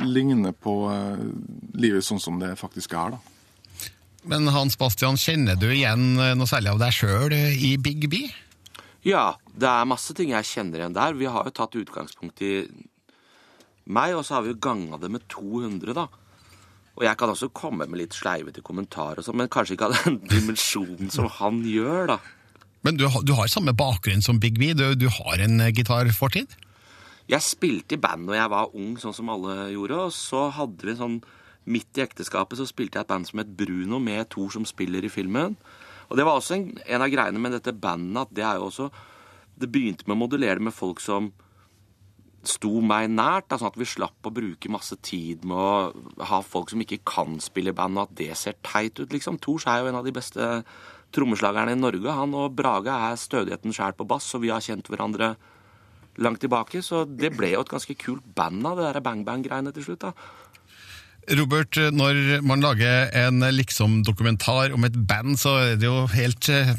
ligne 0.00 0.54
på 0.56 0.74
eh, 0.88 1.24
livet 1.76 2.06
sånn 2.06 2.22
som 2.22 2.38
det 2.40 2.54
faktisk 2.56 2.94
er. 2.96 3.16
da. 3.16 3.20
Men 4.30 4.48
Hans 4.52 4.76
Bastian, 4.80 5.16
kjenner 5.20 5.56
du 5.56 5.68
igjen 5.68 6.14
eh, 6.16 6.36
noe 6.36 6.48
særlig 6.48 6.72
av 6.74 6.80
deg 6.80 6.96
sjøl 6.96 7.34
i 7.36 7.74
Big 7.80 8.08
B? 8.12 8.24
Ja, 9.04 9.34
det 9.56 9.68
er 9.68 9.88
masse 9.88 10.16
ting 10.16 10.32
jeg 10.32 10.48
kjenner 10.48 10.80
igjen 10.80 10.96
der. 10.96 11.16
Vi 11.16 11.28
har 11.28 11.44
jo 11.48 11.54
tatt 11.56 11.76
utgangspunkt 11.76 12.40
i 12.44 12.54
meg, 13.90 14.16
og 14.16 14.24
så 14.24 14.36
har 14.36 14.44
vi 14.44 14.52
jo 14.54 14.60
ganga 14.60 15.00
det 15.00 15.12
med 15.12 15.24
200, 15.32 15.96
da. 15.96 16.08
Og 16.98 17.06
jeg 17.06 17.16
kan 17.16 17.32
også 17.32 17.48
komme 17.56 17.86
med 17.88 18.00
litt 18.00 18.16
sleivete 18.16 18.64
kommentarer, 18.64 19.22
og 19.22 19.24
sånn, 19.24 19.38
men 19.40 19.48
kanskje 19.52 19.76
ikke 19.76 19.88
av 19.88 19.96
den 20.04 20.20
dimensjonen 20.34 21.12
som 21.12 21.30
han 21.40 21.62
gjør, 21.68 22.14
da. 22.14 22.18
Men 22.86 22.96
du, 22.96 23.06
du 23.26 23.34
har 23.36 23.50
samme 23.52 23.74
bakgrunn 23.76 24.24
som 24.24 24.40
Big 24.40 24.58
B, 24.60 24.72
du, 24.76 24.94
du 24.96 25.08
har 25.12 25.42
en 25.44 25.60
eh, 25.60 25.72
gitarfortid? 25.76 26.56
Jeg 27.30 27.46
spilte 27.46 27.94
i 27.94 28.00
band 28.00 28.26
når 28.26 28.38
jeg 28.38 28.52
var 28.52 28.72
ung, 28.74 28.94
sånn 28.98 29.14
som 29.14 29.28
alle 29.30 29.68
gjorde, 29.74 29.98
og 30.08 30.14
så 30.16 30.48
hadde 30.56 30.88
vi 30.88 30.96
sånn 30.98 31.20
Midt 31.70 31.98
i 32.00 32.02
ekteskapet 32.02 32.56
så 32.56 32.64
spilte 32.66 32.96
jeg 32.96 33.04
et 33.04 33.10
band 33.10 33.28
som 33.28 33.42
het 33.42 33.50
Bruno, 33.54 33.98
med 34.00 34.30
Thor 34.32 34.48
som 34.50 34.64
spiller 34.66 35.04
i 35.04 35.10
filmen. 35.12 35.58
Og 36.08 36.16
det 36.18 36.24
var 36.26 36.38
også 36.40 36.56
en, 36.56 36.64
en 36.88 37.04
av 37.04 37.10
greiene 37.12 37.42
med 37.42 37.52
dette 37.54 37.74
bandet 37.76 38.24
at 38.24 38.32
det 38.34 38.46
er 38.48 38.58
jo 38.58 38.70
også 38.70 38.88
Det 39.60 39.68
begynte 39.68 40.08
med 40.08 40.16
å 40.16 40.22
modellere 40.22 40.56
det 40.56 40.64
med 40.70 40.74
folk 40.74 41.02
som 41.04 41.28
sto 42.48 42.80
meg 42.80 43.10
nært, 43.12 43.52
sånn 43.52 43.68
at 43.68 43.76
vi 43.76 43.84
slapp 43.84 44.24
å 44.24 44.32
bruke 44.32 44.72
masse 44.72 44.96
tid 45.04 45.44
med 45.44 45.58
å 45.60 46.24
ha 46.30 46.38
folk 46.40 46.72
som 46.72 46.80
ikke 46.80 47.02
kan 47.04 47.36
spille 47.44 47.74
i 47.74 47.76
band, 47.76 47.98
og 48.00 48.08
at 48.08 48.16
det 48.22 48.30
ser 48.40 48.56
teit 48.64 48.96
ut, 48.96 49.12
liksom. 49.12 49.36
Thors 49.44 49.68
er 49.68 49.82
jo 49.82 49.90
en 49.90 49.98
av 50.00 50.08
de 50.08 50.14
beste 50.16 50.46
trommeslagerne 51.14 51.74
i 51.74 51.78
Norge. 51.78 52.16
Han 52.16 52.36
og 52.38 52.54
Brage 52.58 52.92
er 52.92 53.18
stødigheten 53.20 53.74
sjæl 53.74 53.96
på 53.98 54.06
bass, 54.08 54.28
og 54.36 54.44
vi 54.44 54.52
har 54.52 54.64
kjent 54.64 54.90
hverandre 54.90 55.34
langt 56.20 56.42
tilbake. 56.42 56.82
Så 56.84 57.04
det 57.08 57.32
ble 57.36 57.54
jo 57.54 57.64
et 57.64 57.72
ganske 57.72 57.96
kult 57.98 58.26
band 58.36 58.66
av 58.66 58.78
det 58.78 58.90
der 58.90 59.04
Bang 59.04 59.24
Bang-greiene 59.26 59.74
til 59.74 59.90
slutt. 59.90 60.06
da. 60.08 60.14
Robert, 61.36 61.76
når 61.92 62.40
man 62.42 62.62
lager 62.64 63.10
en 63.14 63.44
liksom-dokumentar 63.54 64.72
om 64.74 64.84
et 64.88 64.96
band, 65.06 65.36
så 65.38 65.52
er 65.60 65.76
det 65.78 65.86
jo 65.86 66.06
helt 66.10 66.48
uh, 66.48 66.72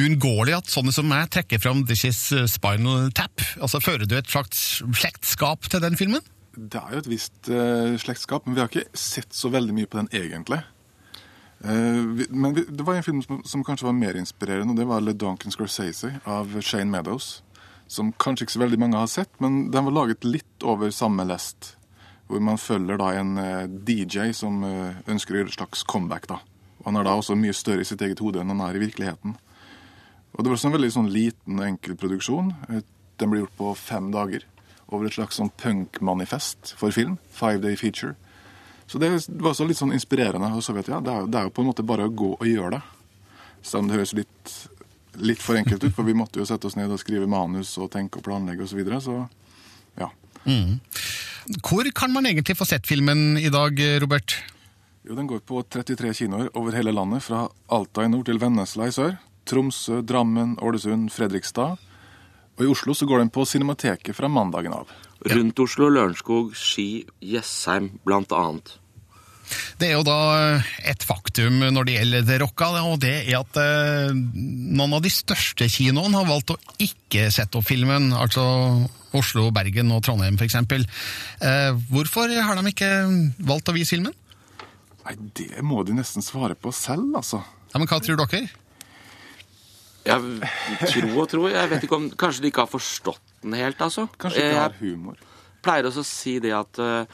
uunngåelig 0.00 0.56
at 0.56 0.72
sånne 0.72 0.94
som 0.94 1.06
meg 1.06 1.28
trekker 1.30 1.60
fram 1.62 1.84
This 1.86 2.06
Is 2.08 2.20
Spinal 2.50 3.12
Tap. 3.14 3.44
Altså, 3.60 3.82
Fører 3.84 4.08
du 4.08 4.16
et 4.16 4.30
slags 4.30 4.80
slektskap 4.88 5.68
til 5.68 5.84
den 5.84 6.00
filmen? 6.00 6.24
Det 6.54 6.80
er 6.80 6.96
jo 6.96 7.02
et 7.04 7.10
visst 7.10 7.50
uh, 7.50 7.94
slektskap, 8.00 8.46
men 8.46 8.56
vi 8.56 8.64
har 8.64 8.72
ikke 8.72 8.98
sett 8.98 9.34
så 9.36 9.52
veldig 9.52 9.76
mye 9.76 9.90
på 9.90 10.00
den 10.00 10.10
egentlig. 10.14 10.62
Eh, 11.64 12.26
men 12.28 12.54
det 12.54 12.82
var 12.82 12.94
en 12.94 13.02
film 13.02 13.22
som, 13.22 13.64
kanskje 13.64 13.86
var 13.86 13.96
mer 13.96 14.18
inspirerende, 14.20 14.74
og 14.74 14.78
det 14.78 14.88
var 14.88 15.00
Le 15.00 15.14
Duncan 15.16 15.54
Scorsese 15.54 16.18
av 16.28 16.60
Shane 16.60 16.90
Meadows. 16.90 17.42
Som 17.86 18.12
kanskje 18.12 18.46
ikke 18.46 18.56
så 18.56 18.64
veldig 18.64 18.80
mange 18.80 19.00
har 19.00 19.08
sett, 19.12 19.32
men 19.40 19.70
den 19.72 19.86
var 19.88 19.92
laget 19.92 20.24
litt 20.24 20.64
over 20.64 20.92
samme 20.92 21.24
lest. 21.28 21.74
Hvor 22.28 22.40
man 22.40 22.60
følger 22.60 23.00
da 23.00 23.12
en 23.16 23.38
eh, 23.40 23.68
DJ 23.68 24.32
som 24.36 24.62
eh, 24.64 25.00
ønsker 25.08 25.34
å 25.34 25.40
gjøre 25.40 25.52
et 25.52 25.58
slags 25.58 25.84
comeback. 25.88 26.28
da. 26.28 26.40
Og 26.80 26.90
Han 26.90 27.00
er 27.00 27.08
da 27.08 27.16
også 27.16 27.36
mye 27.36 27.56
større 27.56 27.84
i 27.84 27.88
sitt 27.88 28.02
eget 28.04 28.20
hode 28.20 28.40
enn 28.40 28.52
han 28.52 28.64
er 28.64 28.76
i 28.76 28.84
virkeligheten. 28.84 29.36
Og 30.34 30.42
Det 30.42 30.50
var 30.50 30.56
også 30.56 30.68
en 30.68 30.76
veldig 30.76 30.92
sånn 30.92 31.12
liten, 31.14 31.60
enkel 31.62 31.96
produksjon. 31.96 32.52
Den 33.20 33.30
ble 33.30 33.44
gjort 33.44 33.56
på 33.60 33.74
fem 33.78 34.10
dager. 34.12 34.44
Over 34.90 35.06
et 35.06 35.16
slags 35.16 35.38
sånn 35.38 35.52
punk-manifest 35.60 36.74
for 36.76 36.92
film. 36.92 37.16
Five 37.30 37.62
Day 37.62 37.76
Feature. 37.78 38.16
Så 38.86 39.00
det 39.00 39.10
var 39.28 39.52
også 39.52 39.66
litt 39.68 39.80
sånn 39.80 39.94
inspirerende. 39.96 40.50
Og 40.54 40.64
så 40.64 40.74
vet 40.76 40.90
jeg, 40.90 41.04
det, 41.06 41.12
er, 41.12 41.28
det 41.30 41.40
er 41.40 41.48
jo 41.48 41.54
på 41.56 41.64
en 41.64 41.70
måte 41.70 41.86
bare 41.86 42.08
å 42.08 42.12
gå 42.12 42.30
og 42.36 42.46
gjøre 42.48 42.76
det. 42.76 42.82
Selv 43.64 43.84
om 43.84 43.90
det 43.90 43.98
høres 43.98 44.14
litt, 44.16 44.54
litt 45.24 45.42
for 45.42 45.58
enkelt 45.58 45.86
ut, 45.86 45.94
for 45.96 46.06
vi 46.06 46.16
måtte 46.16 46.42
jo 46.42 46.48
sette 46.48 46.68
oss 46.68 46.76
ned 46.76 46.92
og 46.92 47.00
skrive 47.00 47.28
manus 47.30 47.72
og 47.80 47.92
tenke 47.94 48.20
og 48.20 48.26
planlegge 48.26 48.66
osv. 48.66 48.74
Så, 48.74 48.80
videre, 48.80 49.00
så 49.00 49.20
ja. 50.00 50.10
Mm. 50.44 50.80
Hvor 51.64 51.88
kan 51.96 52.12
man 52.12 52.28
egentlig 52.28 52.56
få 52.58 52.68
sett 52.68 52.86
filmen 52.88 53.38
i 53.40 53.52
dag, 53.52 53.80
Robert? 54.04 54.36
Jo, 55.04 55.14
Den 55.14 55.26
går 55.28 55.40
på 55.44 55.62
33 55.62 56.14
kinoer 56.14 56.48
over 56.56 56.72
hele 56.76 56.92
landet, 56.92 57.24
fra 57.24 57.46
Alta 57.72 58.04
i 58.04 58.08
nord 58.08 58.24
til 58.28 58.40
Vennesla 58.40 58.88
i 58.88 58.94
sør. 58.94 59.16
Tromsø, 59.44 60.00
Drammen, 60.00 60.56
Ålesund, 60.64 61.10
Fredrikstad. 61.12 61.76
Og 62.56 62.64
i 62.64 62.70
Oslo 62.70 62.94
så 62.96 63.04
går 63.08 63.20
den 63.20 63.32
på 63.34 63.44
Cinemateket 63.44 64.16
fra 64.16 64.30
mandagen 64.32 64.72
av. 64.72 64.88
Rundt 65.24 65.60
Oslo, 65.64 65.88
Lørenskog, 65.88 66.52
Ski, 66.58 67.04
Jessheim 67.24 67.94
annet. 68.04 68.74
Det 69.78 69.90
er 69.90 69.96
jo 69.98 70.04
da 70.06 70.18
et 70.88 71.04
faktum 71.04 71.60
når 71.74 71.86
det 71.86 71.94
gjelder 71.98 72.26
det 72.28 72.38
rocka, 72.42 72.70
og 72.84 72.98
det 73.02 73.14
er 73.26 73.38
at 73.40 73.58
eh, 73.60 74.12
noen 74.14 74.96
av 74.96 75.04
de 75.04 75.12
største 75.12 75.68
kinoene 75.70 76.16
har 76.16 76.28
valgt 76.28 76.54
å 76.54 76.58
ikke 76.82 77.28
sette 77.34 77.60
opp 77.60 77.68
filmen, 77.68 78.12
altså 78.16 78.44
Oslo, 79.14 79.50
Bergen 79.54 79.92
og 79.94 80.02
Trondheim 80.06 80.38
f.eks. 80.40 80.58
Eh, 80.64 81.70
hvorfor 81.92 82.32
har 82.32 82.58
de 82.60 82.72
ikke 82.72 82.90
valgt 83.46 83.70
å 83.70 83.76
vise 83.76 83.96
filmen? 83.96 84.14
Nei, 85.04 85.16
Det 85.36 85.62
må 85.62 85.84
de 85.84 85.96
nesten 85.96 86.24
svare 86.24 86.56
på 86.56 86.72
selv, 86.72 87.10
altså. 87.20 87.42
Ja, 87.72 87.80
Men 87.80 87.90
hva 87.90 88.00
tror 88.00 88.20
dere? 88.24 88.46
Jeg 90.04 90.20
tror 90.84 91.14
og 91.22 91.28
tror. 91.32 91.48
Jeg 91.48 91.70
vet 91.70 91.84
ikke 91.86 91.96
om 91.96 92.10
Kanskje 92.20 92.44
de 92.44 92.50
ikke 92.52 92.66
har 92.66 92.68
forstått 92.68 93.33
den 93.44 93.56
helt, 93.60 93.80
altså. 93.84 94.08
Kanskje 94.18 94.42
ikke 94.42 94.58
har 94.58 94.74
Jeg 94.74 94.90
humor. 94.94 95.16
pleier 95.64 95.88
også 95.88 96.02
å 96.04 96.08
si 96.08 96.38
det 96.42 96.52
at 96.56 96.80
eh, 96.82 97.06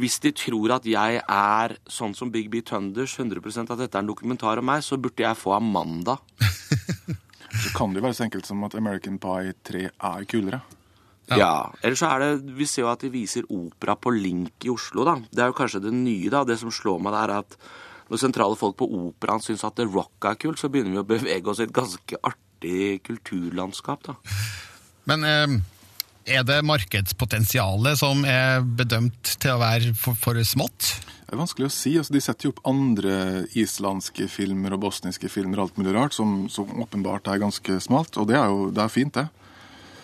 hvis 0.00 0.20
de 0.22 0.30
tror 0.32 0.76
at 0.78 0.86
jeg 0.88 1.20
er 1.20 1.74
sånn 1.90 2.14
som 2.16 2.30
Big 2.32 2.48
B 2.52 2.62
Thunders, 2.64 3.16
100 3.18 3.66
at 3.66 3.78
dette 3.80 3.98
er 3.98 4.04
en 4.04 4.08
dokumentar 4.12 4.60
om 4.62 4.68
meg, 4.70 4.84
så 4.86 4.96
burde 4.96 5.24
jeg 5.24 5.36
få 5.36 5.56
Amanda. 5.58 6.18
Så 7.50 7.72
kan 7.74 7.90
det 7.90 7.98
jo 7.98 8.04
være 8.06 8.14
så 8.14 8.22
enkelt 8.28 8.46
som 8.46 8.62
at 8.62 8.76
American 8.78 9.16
Pie 9.18 9.56
3 9.66 9.80
er 9.90 10.26
kulere. 10.30 10.60
Ja. 11.34 11.72
Eller 11.82 11.98
så 11.98 12.06
er 12.10 12.22
det 12.22 12.54
Vi 12.58 12.66
ser 12.66 12.84
jo 12.84 12.90
at 12.92 13.02
de 13.02 13.10
viser 13.10 13.46
opera 13.50 13.96
på 13.98 14.12
Link 14.14 14.66
i 14.66 14.70
Oslo, 14.70 15.02
da. 15.06 15.16
Det 15.30 15.42
er 15.42 15.50
jo 15.50 15.56
kanskje 15.58 15.82
det 15.82 15.92
nye, 15.94 16.30
da. 16.30 16.44
Det 16.46 16.56
som 16.62 16.70
slår 16.70 17.02
meg, 17.02 17.12
det 17.14 17.24
er 17.24 17.32
at 17.40 17.56
når 18.10 18.22
sentrale 18.22 18.58
folk 18.58 18.78
på 18.78 18.88
operaen 19.00 19.42
syns 19.42 19.62
at 19.66 19.76
The 19.78 19.86
Rock 19.86 20.26
er 20.30 20.38
kult, 20.42 20.58
så 20.62 20.70
begynner 20.70 20.94
vi 20.94 21.02
å 21.02 21.06
bevege 21.10 21.50
oss 21.50 21.60
i 21.62 21.66
et 21.66 21.74
ganske 21.74 22.18
artig 22.26 23.02
kulturlandskap, 23.06 24.06
da. 24.08 24.16
Men 25.08 25.24
eh, 25.24 25.54
er 26.36 26.44
det 26.46 26.60
markedspotensialet 26.68 28.00
som 28.00 28.24
er 28.28 28.60
bedømt 28.64 29.36
til 29.40 29.56
å 29.56 29.62
være 29.62 29.94
for, 29.98 30.18
for 30.18 30.40
smått? 30.46 30.92
Det 31.30 31.36
er 31.36 31.40
vanskelig 31.44 31.68
å 31.68 31.72
si. 31.72 31.92
altså 31.98 32.14
De 32.16 32.22
setter 32.24 32.48
jo 32.48 32.54
opp 32.54 32.64
andre 32.66 33.44
islandske 33.58 34.26
filmer 34.30 34.74
og 34.74 34.82
bosniske 34.88 35.30
filmer 35.30 35.60
og 35.60 35.68
alt 35.68 35.76
mulig 35.78 35.94
rart, 35.94 36.16
som, 36.16 36.48
som 36.50 36.70
åpenbart 36.82 37.30
er 37.30 37.42
ganske 37.42 37.76
smalt. 37.82 38.18
Og 38.18 38.26
det 38.30 38.38
er 38.40 38.50
jo 38.50 38.72
det 38.74 38.82
er 38.82 38.90
fint, 38.90 39.14
det. 39.14 39.28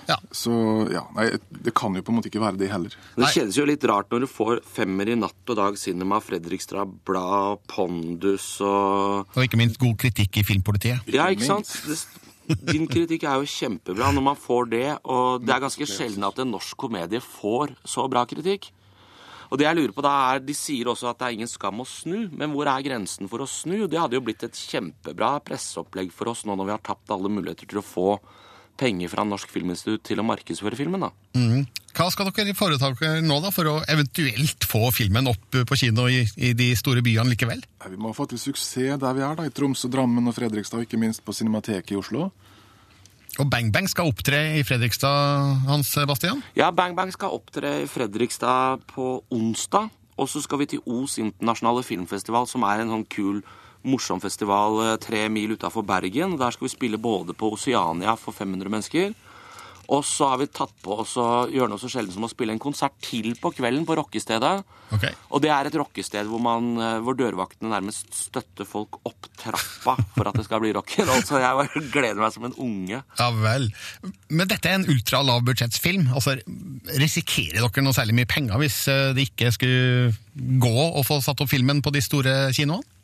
Ja. 0.06 0.20
Så 0.30 0.52
ja, 0.92 1.02
nei, 1.16 1.32
det 1.50 1.72
kan 1.74 1.96
jo 1.98 2.02
på 2.06 2.12
en 2.12 2.20
måte 2.20 2.30
ikke 2.30 2.42
være 2.42 2.60
det 2.60 2.70
heller. 2.70 2.94
Det 3.16 3.30
kjennes 3.34 3.58
jo 3.58 3.66
litt 3.66 3.82
rart 3.90 4.12
når 4.14 4.22
du 4.22 4.28
får 4.30 4.62
femmer 4.76 5.10
i 5.10 5.16
Natt 5.18 5.50
og 5.50 5.58
Dag 5.58 5.78
Cinema, 5.80 6.20
Fredrikstad 6.22 6.94
Blad, 7.08 7.64
Pondus 7.70 8.52
og 8.62 9.34
Og 9.34 9.42
ikke 9.48 9.58
minst 9.58 9.80
god 9.82 9.98
kritikk 9.98 10.38
i 10.38 10.46
Filmpolitiet. 10.46 11.10
Ja, 11.10 11.26
ikke 11.34 11.48
sant? 11.48 11.72
Det, 11.90 11.98
din 12.46 12.86
kritikk 12.90 13.26
er 13.26 13.40
jo 13.40 13.50
kjempebra 13.50 14.12
når 14.14 14.24
man 14.28 14.38
får 14.38 14.68
det, 14.70 14.88
og 15.02 15.44
det 15.44 15.54
er 15.54 15.62
ganske 15.64 15.88
sjelden 15.90 16.26
at 16.26 16.38
en 16.42 16.52
norsk 16.54 16.76
komedie 16.78 17.22
får 17.22 17.74
så 17.86 18.06
bra 18.10 18.22
kritikk. 18.28 18.70
Og 19.50 19.60
det 19.60 19.66
jeg 19.66 19.78
lurer 19.78 19.94
på 19.94 20.02
da 20.02 20.12
er, 20.32 20.40
De 20.42 20.54
sier 20.56 20.88
også 20.90 21.10
at 21.10 21.20
det 21.20 21.26
er 21.28 21.36
ingen 21.36 21.50
skam 21.50 21.82
å 21.82 21.86
snu, 21.86 22.26
men 22.34 22.50
hvor 22.54 22.70
er 22.70 22.82
grensen 22.86 23.30
for 23.30 23.42
å 23.42 23.50
snu? 23.50 23.86
Det 23.86 23.98
hadde 23.98 24.18
jo 24.18 24.24
blitt 24.26 24.42
et 24.46 24.58
kjempebra 24.58 25.36
presseopplegg 25.46 26.10
for 26.14 26.32
oss 26.32 26.44
nå 26.46 26.56
når 26.56 26.70
vi 26.70 26.74
har 26.74 26.84
tapt 26.86 27.14
alle 27.14 27.30
muligheter 27.30 27.70
til 27.70 27.82
å 27.82 27.86
få 27.86 28.08
penger 28.78 29.10
fra 29.12 29.24
Norsk 29.26 29.50
Filminstitutt 29.52 30.04
til 30.10 30.20
å 30.20 30.26
markedsføre 30.26 30.78
filmen. 30.78 31.06
da. 31.06 31.10
Mm. 31.36 31.66
Hva 31.96 32.10
skal 32.12 32.28
dere 32.28 32.52
foreta 32.56 32.90
dere 32.92 33.22
nå 33.24 33.38
da, 33.40 33.50
for 33.54 33.70
å 33.70 33.76
eventuelt 33.88 34.66
få 34.68 34.90
filmen 34.92 35.30
opp 35.30 35.60
på 35.68 35.78
kino 35.80 36.08
i, 36.12 36.26
i 36.36 36.52
de 36.56 36.68
store 36.76 37.00
byene 37.04 37.32
likevel? 37.32 37.62
Nei, 37.64 37.92
Vi 37.94 38.00
må 38.00 38.12
få 38.16 38.28
til 38.28 38.40
suksess 38.40 39.00
der 39.00 39.16
vi 39.16 39.24
er, 39.24 39.38
da, 39.38 39.46
i 39.48 39.54
Tromsø, 39.54 39.88
Drammen 39.92 40.28
og 40.28 40.36
Fredrikstad, 40.36 40.82
og 40.82 40.88
ikke 40.88 41.00
minst 41.00 41.24
på 41.24 41.32
Cinemateket 41.32 41.96
i 41.96 42.00
Oslo. 42.00 42.30
Og 43.36 43.50
Bang 43.52 43.68
Bang 43.72 43.88
skal 43.88 44.08
opptre 44.08 44.38
i 44.56 44.62
Fredrikstad, 44.64 45.66
Hans 45.68 45.90
Sebastian? 45.92 46.40
Ja, 46.56 46.70
Bang 46.72 46.96
Bang 46.96 47.12
skal 47.12 47.34
opptre 47.36 47.82
i 47.82 47.88
Fredrikstad 47.90 48.84
på 48.92 49.18
onsdag. 49.32 49.90
Og 50.16 50.28
så 50.32 50.40
skal 50.40 50.62
vi 50.62 50.70
til 50.70 50.80
Os 50.88 51.18
internasjonale 51.20 51.82
filmfestival, 51.84 52.48
som 52.48 52.64
er 52.64 52.80
en 52.80 52.92
sånn 52.94 53.04
kul, 53.12 53.42
morsom 53.84 54.22
festival 54.22 54.80
eh, 54.84 54.96
tre 55.02 55.26
mil 55.32 55.56
utafor 55.56 55.86
Bergen. 55.86 56.38
Der 56.40 56.54
skal 56.54 56.68
vi 56.68 56.74
spille 56.74 57.00
både 57.00 57.36
på 57.36 57.52
Oceania 57.56 58.16
for 58.20 58.36
500 58.36 58.72
mennesker. 58.72 59.14
Og 59.92 60.02
så 60.06 60.32
har 60.32 60.40
vi 60.40 60.48
tatt 60.50 60.72
på 60.82 60.96
oss 61.02 61.14
å 61.20 61.46
gjøre 61.52 61.70
noe 61.70 61.78
så 61.78 61.90
sjelden 61.90 62.14
som 62.14 62.26
å 62.26 62.30
spille 62.30 62.54
en 62.54 62.62
konsert 62.62 62.96
til 63.04 63.36
på 63.38 63.52
kvelden 63.54 63.84
på 63.86 63.94
rockestedet. 63.98 64.54
Og 65.30 65.42
det 65.42 65.50
er 65.52 65.68
et 65.68 65.76
rockested 65.78 66.26
hvor, 66.30 66.42
man, 66.42 66.72
eh, 66.82 66.98
hvor 67.04 67.16
dørvaktene 67.18 67.70
nærmest 67.70 68.10
støtter 68.14 68.66
folk 68.66 68.98
opp 69.06 69.28
trappa 69.38 69.96
for 70.16 70.30
at 70.30 70.38
det 70.38 70.46
skal 70.46 70.62
bli 70.62 70.72
rocken. 70.74 71.10
Så 71.26 71.40
jeg 71.42 71.58
bare 71.60 71.84
gleder 71.94 72.22
meg 72.22 72.34
som 72.34 72.48
en 72.48 72.58
unge. 72.62 73.02
Ja 73.20 73.30
vel. 73.38 73.68
Men 74.30 74.50
dette 74.50 74.70
er 74.70 74.80
en 74.80 74.88
ultralavbudsjettsfilm. 74.90 76.10
Altså, 76.16 76.36
risikerer 76.98 77.62
dere 77.62 77.86
noe 77.86 77.96
særlig 77.96 78.18
mye 78.18 78.30
penger 78.30 78.62
hvis 78.62 78.82
eh, 78.90 79.12
det 79.16 79.30
ikke 79.30 79.54
skulle 79.54 80.12
gå 80.66 80.90
å 80.98 81.06
få 81.06 81.20
satt 81.24 81.40
opp 81.42 81.50
filmen 81.52 81.82
på 81.84 81.94
de 81.94 82.02
store 82.04 82.38
kinoene? 82.56 82.95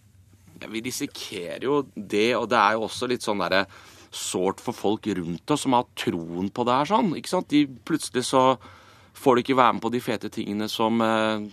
Vi 0.70 0.85
risikerer 0.85 1.66
jo 1.66 1.83
det, 1.94 2.31
og 2.38 2.48
det 2.53 2.61
er 2.61 2.77
jo 2.77 2.87
også 2.87 3.09
litt 3.11 3.25
sånn 3.25 3.42
derre 3.42 3.64
sårt 4.12 4.61
for 4.61 4.77
folk 4.77 5.09
rundt 5.16 5.51
oss 5.51 5.64
som 5.64 5.75
har 5.77 5.88
troen 5.96 6.51
på 6.53 6.64
det 6.68 6.79
her 6.79 6.90
sånn. 6.90 7.14
ikke 7.16 7.33
sant? 7.33 7.48
De 7.48 7.64
Plutselig 7.88 8.27
så 8.29 8.44
får 9.16 9.37
de 9.37 9.44
ikke 9.46 9.59
være 9.59 9.77
med 9.79 9.85
på 9.85 9.92
de 9.92 10.03
fete 10.05 10.31
tingene 10.33 10.68
som 10.68 11.01
eh, 11.05 11.46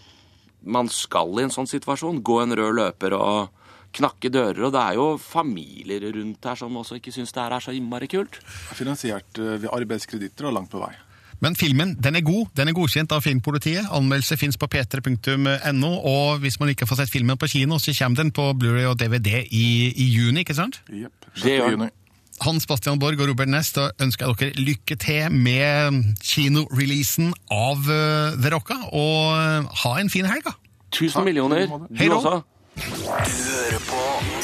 man 0.61 0.91
skal 0.91 1.39
i 1.39 1.45
en 1.47 1.53
sånn 1.53 1.69
situasjon. 1.69 2.23
Gå 2.25 2.41
en 2.43 2.55
rød 2.59 2.75
løper 2.79 3.15
og 3.15 3.55
knakke 3.95 4.31
dører. 4.33 4.61
Og 4.67 4.73
det 4.75 4.81
er 4.83 4.99
jo 4.99 5.09
familier 5.21 6.09
rundt 6.13 6.49
her 6.51 6.59
som 6.59 6.77
også 6.79 6.99
ikke 6.99 7.13
syns 7.15 7.33
det 7.35 7.43
her 7.43 7.55
er 7.57 7.63
så 7.63 7.75
innmari 7.75 8.09
kult. 8.11 8.41
Finansiert 8.75 9.39
eh, 9.39 9.55
ved 9.63 9.71
arbeidskreditter 9.71 10.49
og 10.49 10.59
langt 10.59 10.73
på 10.73 10.83
vei. 10.83 10.93
Men 11.43 11.55
filmen 11.55 11.95
den 12.03 12.17
er 12.19 12.25
god. 12.25 12.49
Den 12.57 12.71
er 12.71 12.75
godkjent 12.77 13.13
av 13.15 13.23
Filmpolitiet. 13.23 13.87
Anmeldelse 13.95 14.37
fins 14.39 14.59
på 14.59 14.67
p3.no. 14.71 15.91
Og 16.11 16.43
hvis 16.43 16.59
man 16.59 16.73
ikke 16.73 16.87
får 16.89 17.03
sett 17.03 17.13
filmen 17.13 17.39
på 17.39 17.49
kino, 17.51 17.79
så 17.79 17.95
kommer 17.95 18.23
den 18.23 18.33
på 18.35 18.51
Blu-ray 18.59 18.89
og 18.89 18.99
DVD 18.99 19.45
i, 19.45 19.69
i 19.95 20.09
juni, 20.11 20.43
ikke 20.43 20.57
sant? 20.57 20.81
Yep. 20.91 21.31
Det 21.43 21.55
gjør 21.55 21.77
den. 21.77 21.89
Hans 22.39 22.67
Bastian 22.67 22.99
Borg 22.99 23.19
og 23.19 23.27
Robert 23.27 23.51
Ness, 23.51 23.73
da 23.75 23.89
ønsker 23.99 24.29
jeg 24.29 24.39
dere 24.39 24.65
lykke 24.69 24.95
til 24.95 25.35
med 25.35 25.99
kinoreleasen 26.23 27.33
av 27.51 27.83
uh, 27.83 28.39
The 28.39 28.53
Rocka, 28.53 28.79
og 28.95 29.35
uh, 29.35 29.81
ha 29.83 29.95
en 29.99 30.11
fin 30.13 30.27
helg, 30.29 30.47
da. 30.47 30.55
Tusen 30.95 31.27
millioner. 31.27 31.67
Du 31.67 32.05
også. 32.15 32.39
Du 32.79 32.83
hører 32.95 33.81
på 33.89 34.38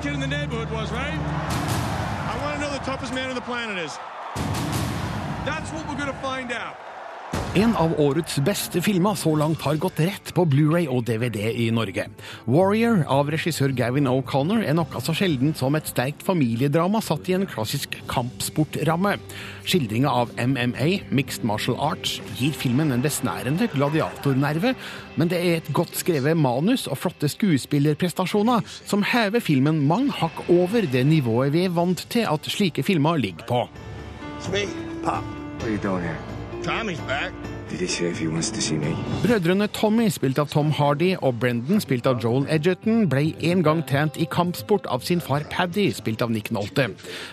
toughest 0.00 0.02
kid 0.02 0.14
in 0.14 0.20
the 0.20 0.36
neighborhood 0.36 0.70
was, 0.70 0.90
right? 0.92 1.18
I 1.18 2.38
want 2.42 2.56
to 2.56 2.60
know 2.60 2.72
the 2.72 2.84
toughest 2.84 3.12
man 3.12 3.28
on 3.28 3.34
the 3.34 3.40
planet 3.42 3.76
is. 3.76 3.98
That's 5.44 5.70
what 5.72 5.86
we're 5.88 5.96
going 5.96 6.06
to 6.06 6.22
find 6.22 6.52
out. 6.52 6.76
En 7.50 7.72
av 7.74 7.96
årets 7.98 8.36
beste 8.46 8.78
filmer 8.78 9.16
så 9.18 9.32
langt 9.34 9.64
har 9.66 9.78
gått 9.82 9.98
rett 9.98 10.28
på 10.36 10.44
Blu-ray 10.46 10.84
og 10.86 11.08
DVD 11.08 11.48
i 11.50 11.64
Norge. 11.74 12.04
Warrior 12.46 13.00
av 13.10 13.32
regissør 13.34 13.74
Gavin 13.74 14.06
O'Connor 14.06 14.62
er 14.62 14.76
noe 14.78 15.02
så 15.02 15.16
sjeldent 15.18 15.58
som 15.58 15.74
et 15.74 15.90
sterkt 15.90 16.22
familiedrama 16.22 17.02
satt 17.02 17.26
i 17.26 17.34
en 17.34 17.48
klassisk 17.50 17.98
kampsportramme. 18.12 19.16
Skildringa 19.66 20.14
av 20.22 20.30
MMA, 20.38 21.10
mixed 21.10 21.42
martial 21.42 21.74
arts, 21.90 22.20
gir 22.38 22.54
filmen 22.54 22.94
en 22.94 23.02
besnærende 23.02 23.66
gladiatornerve, 23.74 24.76
men 25.18 25.34
det 25.34 25.42
er 25.42 25.58
et 25.58 25.74
godt 25.74 25.98
skrevet 25.98 26.38
manus 26.38 26.86
og 26.86 27.02
flotte 27.02 27.26
skuespillerprestasjoner 27.34 28.62
som 28.78 29.02
hever 29.02 29.42
filmen 29.42 29.82
mange 29.90 30.14
hakk 30.22 30.44
over 30.46 30.86
det 30.86 31.02
nivået 31.10 31.56
vi 31.58 31.66
er 31.66 31.74
vant 31.74 32.06
til 32.14 32.30
at 32.30 32.46
slike 32.46 32.86
filmer 32.86 33.18
ligger 33.18 33.50
på. 33.50 33.64
Sweet. 34.38 34.70
Pop. 35.02 35.24
What 35.58 35.66
are 35.66 35.72
you 35.72 35.78
doing 35.78 36.04
here? 36.06 36.39
Tommy's 36.62 37.00
back. 37.00 37.32
Brødrene 39.22 39.66
Tommy, 39.70 40.08
spilt 40.10 40.38
av 40.42 40.48
Tom 40.50 40.72
Hardy, 40.74 41.12
og 41.22 41.36
Brendan, 41.38 41.78
spilt 41.82 42.06
av 42.10 42.18
Joel 42.22 42.48
Edgerton, 42.50 43.04
ble 43.10 43.28
en 43.46 43.62
gang 43.62 43.82
trent 43.86 44.18
i 44.18 44.26
kampsport 44.26 44.88
av 44.90 45.04
sin 45.06 45.22
far 45.22 45.44
Paddy, 45.52 45.86
spilt 45.94 46.24
av 46.24 46.32
Nick 46.34 46.50
Nolte. 46.50 46.88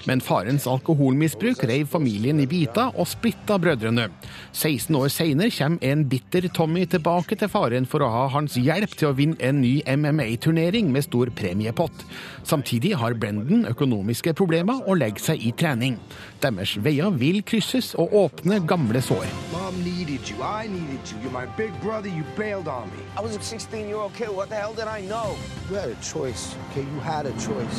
Men 0.05 0.21
farens 0.21 0.67
alkoholmisbruk 0.69 1.63
reiv 1.65 1.89
familien 1.89 2.41
i 2.43 2.45
bita 2.49 2.91
og 2.93 3.09
splitta 3.09 3.57
brødrene. 3.61 4.09
16 4.51 4.99
år 4.99 5.09
seinere 5.13 5.53
kommer 5.57 5.89
en 5.89 6.05
bitter 6.11 6.49
Tommy 6.53 6.85
tilbake 6.85 7.39
til 7.39 7.49
faren 7.49 7.89
for 7.89 8.05
å 8.05 8.11
ha 8.13 8.27
hans 8.35 8.59
hjelp 8.61 8.93
til 8.93 9.09
å 9.09 9.15
vinne 9.17 9.41
en 9.41 9.61
ny 9.63 9.79
MMA-turnering 9.89 10.91
med 10.93 11.07
stor 11.07 11.33
premiepott. 11.33 12.05
Samtidig 12.47 12.93
har 13.01 13.17
Brendan 13.17 13.65
økonomiske 13.73 14.35
problemer 14.37 14.85
og 14.85 15.01
legger 15.01 15.31
seg 15.31 15.49
i 15.49 15.55
trening. 15.57 15.97
Deres 16.43 16.77
veier 16.83 17.09
vil 17.17 17.41
krysses 17.47 17.95
og 17.97 18.13
åpne 18.13 18.61
gamle 18.69 19.01
sår. 19.01 19.25
Mom 19.51 19.81
needed 19.83 20.26
you. 20.29 20.43
I 20.43 20.67
needed 20.67 20.99
you. 21.09 21.17
You're 21.21 21.31
my 21.31 21.45
big 21.57 21.73
brother. 21.81 22.09
You 22.09 22.23
bailed 22.35 22.67
on 22.67 22.89
me. 22.89 23.03
I 23.17 23.21
was 23.21 23.35
a 23.35 23.39
16-year-old 23.39 24.13
kid. 24.13 24.29
What 24.29 24.49
the 24.49 24.55
hell 24.55 24.73
did 24.73 24.87
I 24.87 25.01
know? 25.01 25.35
You 25.69 25.75
had 25.75 25.89
a 25.89 25.99
choice, 26.01 26.55
okay? 26.69 26.81
You 26.81 26.99
had 26.99 27.25
a 27.25 27.33
choice. 27.39 27.77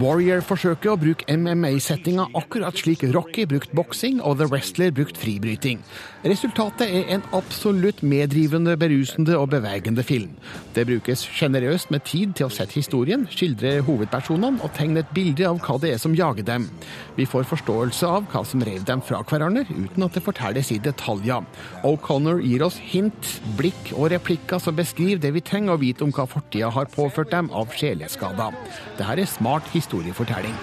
Warrior 0.00 0.40
forsøker 0.44 0.92
å 0.92 0.98
bruke 1.00 1.26
MMA-settinga 1.28 2.28
akkurat 2.38 2.76
slik 2.78 3.02
Rocky 3.14 3.46
brukt 3.48 3.72
boksing 3.74 4.20
og 4.22 4.38
The 4.38 4.46
Wrestler 4.46 4.92
brukt 4.94 5.18
fribryting. 5.18 5.80
Resultatet 6.24 6.86
er 6.86 7.08
en 7.16 7.24
absolutt 7.36 8.02
medrivende, 8.06 8.76
berusende 8.78 9.38
og 9.38 9.50
bevegende 9.54 10.04
film. 10.06 10.36
Det 10.76 10.86
brukes 10.86 11.24
sjenerøst 11.26 11.90
med 11.90 12.04
tid 12.06 12.36
til 12.38 12.46
å 12.46 12.52
sette 12.54 12.78
historien, 12.78 13.26
skildre 13.32 13.80
hovedpersonene 13.86 14.62
og 14.62 14.74
tegne 14.76 15.02
et 15.02 15.14
bilde 15.16 15.48
av 15.48 15.58
hva 15.64 15.78
det 15.82 15.94
er 15.94 16.02
som 16.02 16.14
jager 16.16 16.46
dem. 16.46 16.68
Vi 17.16 17.26
får 17.28 17.48
forståelse 17.50 18.06
av 18.06 18.28
hva 18.30 18.44
som 18.46 18.62
rev 18.64 18.84
dem 18.86 19.02
fra 19.04 19.24
hverandre, 19.26 19.66
uten 19.70 20.06
at 20.06 20.16
det 20.16 20.24
fortelles 20.24 20.70
i 20.74 20.78
detaljer. 20.84 21.44
O'Connor 21.90 22.38
gir 22.44 22.62
oss 22.62 22.76
hint, 22.78 23.30
blikk 23.58 23.90
og 23.96 24.10
replikker 24.12 24.60
som 24.62 24.76
beskriver 24.78 25.18
det 25.22 25.32
vi 25.34 25.42
trenger 25.42 25.74
å 25.74 25.80
vite 25.80 26.06
om 26.06 26.12
hva 26.14 26.26
fortida 26.30 26.70
har 26.70 26.90
påført 26.92 27.32
dem 27.34 27.50
av 27.50 27.72
sjeleskader. 27.74 28.54
Dette 28.98 29.16
er 29.16 29.26
smart 29.26 29.66
historiefortelling. 29.74 30.54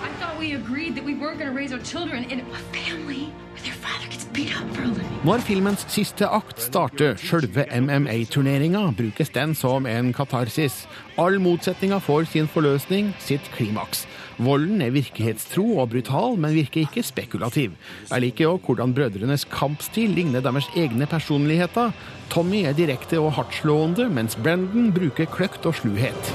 Når 5.27 5.41
filmens 5.43 5.83
siste 5.91 6.27
akt 6.29 6.61
starter, 6.61 7.17
sjølve 7.19 7.65
MMA-turneringa, 7.73 8.83
brukes 8.95 9.33
den 9.35 9.55
som 9.57 9.89
en 9.89 10.13
katarsis. 10.15 10.85
All 11.17 11.41
motsetninga 11.43 11.99
får 12.05 12.29
sin 12.31 12.47
forløsning, 12.47 13.11
sitt 13.19 13.51
klimaks. 13.57 14.05
Volden 14.37 14.81
er 14.85 14.93
virkelighetstro 14.93 15.79
og 15.81 15.89
brutal, 15.89 16.35
men 16.37 16.53
virker 16.53 16.83
ikke 16.83 17.03
spekulativ. 17.05 17.73
Jeg 18.11 18.21
liker 18.21 18.51
òg 18.51 18.67
hvordan 18.67 18.93
brødrenes 18.93 19.47
kampstil 19.49 20.13
ligner 20.13 20.45
deres 20.45 20.69
egne 20.77 21.09
personligheter. 21.09 21.95
Tommy 22.29 22.61
er 22.69 22.77
direkte 22.77 23.17
og 23.19 23.33
hardtslående, 23.39 24.09
mens 24.13 24.37
Brendan 24.37 24.93
bruker 24.93 25.25
kløkt 25.25 25.65
og 25.65 25.75
sluhet. 25.81 26.33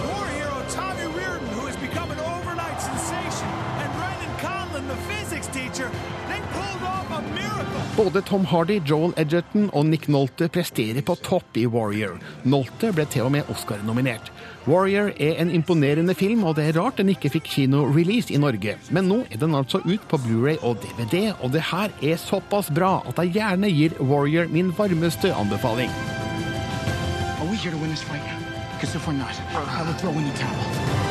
Både 7.97 8.23
Tom 8.25 8.45
Hardy, 8.49 8.81
Joel 8.89 9.13
Edgerton 9.21 9.69
og 9.77 9.87
Nick 9.87 10.09
Nolte 10.09 10.49
presterer 10.49 11.05
på 11.07 11.15
topp 11.23 11.59
i 11.61 11.67
Warrior. 11.71 12.17
Nolte 12.43 12.89
ble 12.97 13.05
til 13.13 13.29
og 13.29 13.35
med 13.37 13.51
Oscar-nominert. 13.53 14.33
Warrior 14.67 15.11
er 15.19 15.41
en 15.43 15.51
imponerende 15.51 16.15
film, 16.15 16.45
og 16.45 16.55
det 16.57 16.69
er 16.69 16.77
rart 16.79 17.01
den 17.01 17.09
ikke 17.11 17.33
fikk 17.35 17.49
kinorelease 17.51 18.31
i 18.31 18.39
Norge. 18.39 18.77
Men 18.95 19.09
nå 19.11 19.17
er 19.27 19.41
den 19.43 19.57
altså 19.59 19.81
ut 19.83 20.05
på 20.09 20.21
Blu-ray 20.23 20.61
og 20.63 20.79
DVD, 20.85 21.33
og 21.43 21.51
det 21.53 21.65
her 21.73 21.91
er 21.99 22.21
såpass 22.23 22.71
bra 22.71 23.01
at 23.09 23.19
jeg 23.19 23.35
gjerne 23.41 23.71
gir 23.75 23.97
Warrior 23.99 24.47
min 24.55 24.71
varmeste 24.79 25.35
anbefaling. 25.35 25.91
Are 27.41 27.49
we 27.51 27.57
here 27.57 27.73
to 27.75 27.79
win 27.83 27.91
this 27.91 28.03
fight? 28.07 28.23
Because 28.79 28.95
if 28.95 29.07
we're 29.07 29.19
not, 29.19 29.35
I 29.51 29.83
will 29.83 29.99
throw 29.99 30.13
in 30.15 30.25
the 30.31 30.37
towel. 30.39 31.03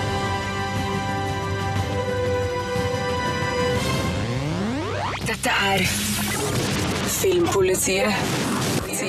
Dette 5.28 5.50
er 5.50 5.84
Filmpolitiet 7.22 8.14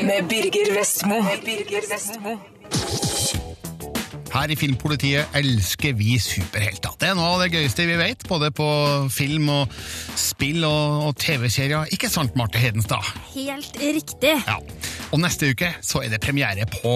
med 0.02 0.28
Birger 0.28 0.74
Vestmo. 0.78 1.22
Birger 1.44 1.87
Vestmo. 1.92 2.62
Her 4.32 4.48
i 4.48 4.56
Filmpolitiet 4.56 5.34
elsker 5.36 5.92
vi 5.98 6.14
superhelter. 6.22 6.94
Det 6.96 7.10
er 7.10 7.16
noe 7.18 7.34
av 7.34 7.42
det 7.42 7.50
gøyeste 7.52 7.84
vi 7.84 7.98
vet, 8.00 8.24
både 8.30 8.48
på 8.56 8.68
film 9.12 9.50
og 9.52 9.74
spill 10.16 10.64
og, 10.64 11.10
og 11.10 11.18
TV-serier. 11.20 11.92
Ikke 11.92 12.08
sant, 12.08 12.32
Marte 12.38 12.62
Hedenstad? 12.62 13.12
Helt 13.34 13.76
riktig. 13.76 14.38
Ja. 14.48 14.56
Og 15.12 15.20
neste 15.20 15.52
uke 15.52 15.74
så 15.84 16.00
er 16.00 16.14
det 16.14 16.22
premiere 16.24 16.64
på 16.80 16.94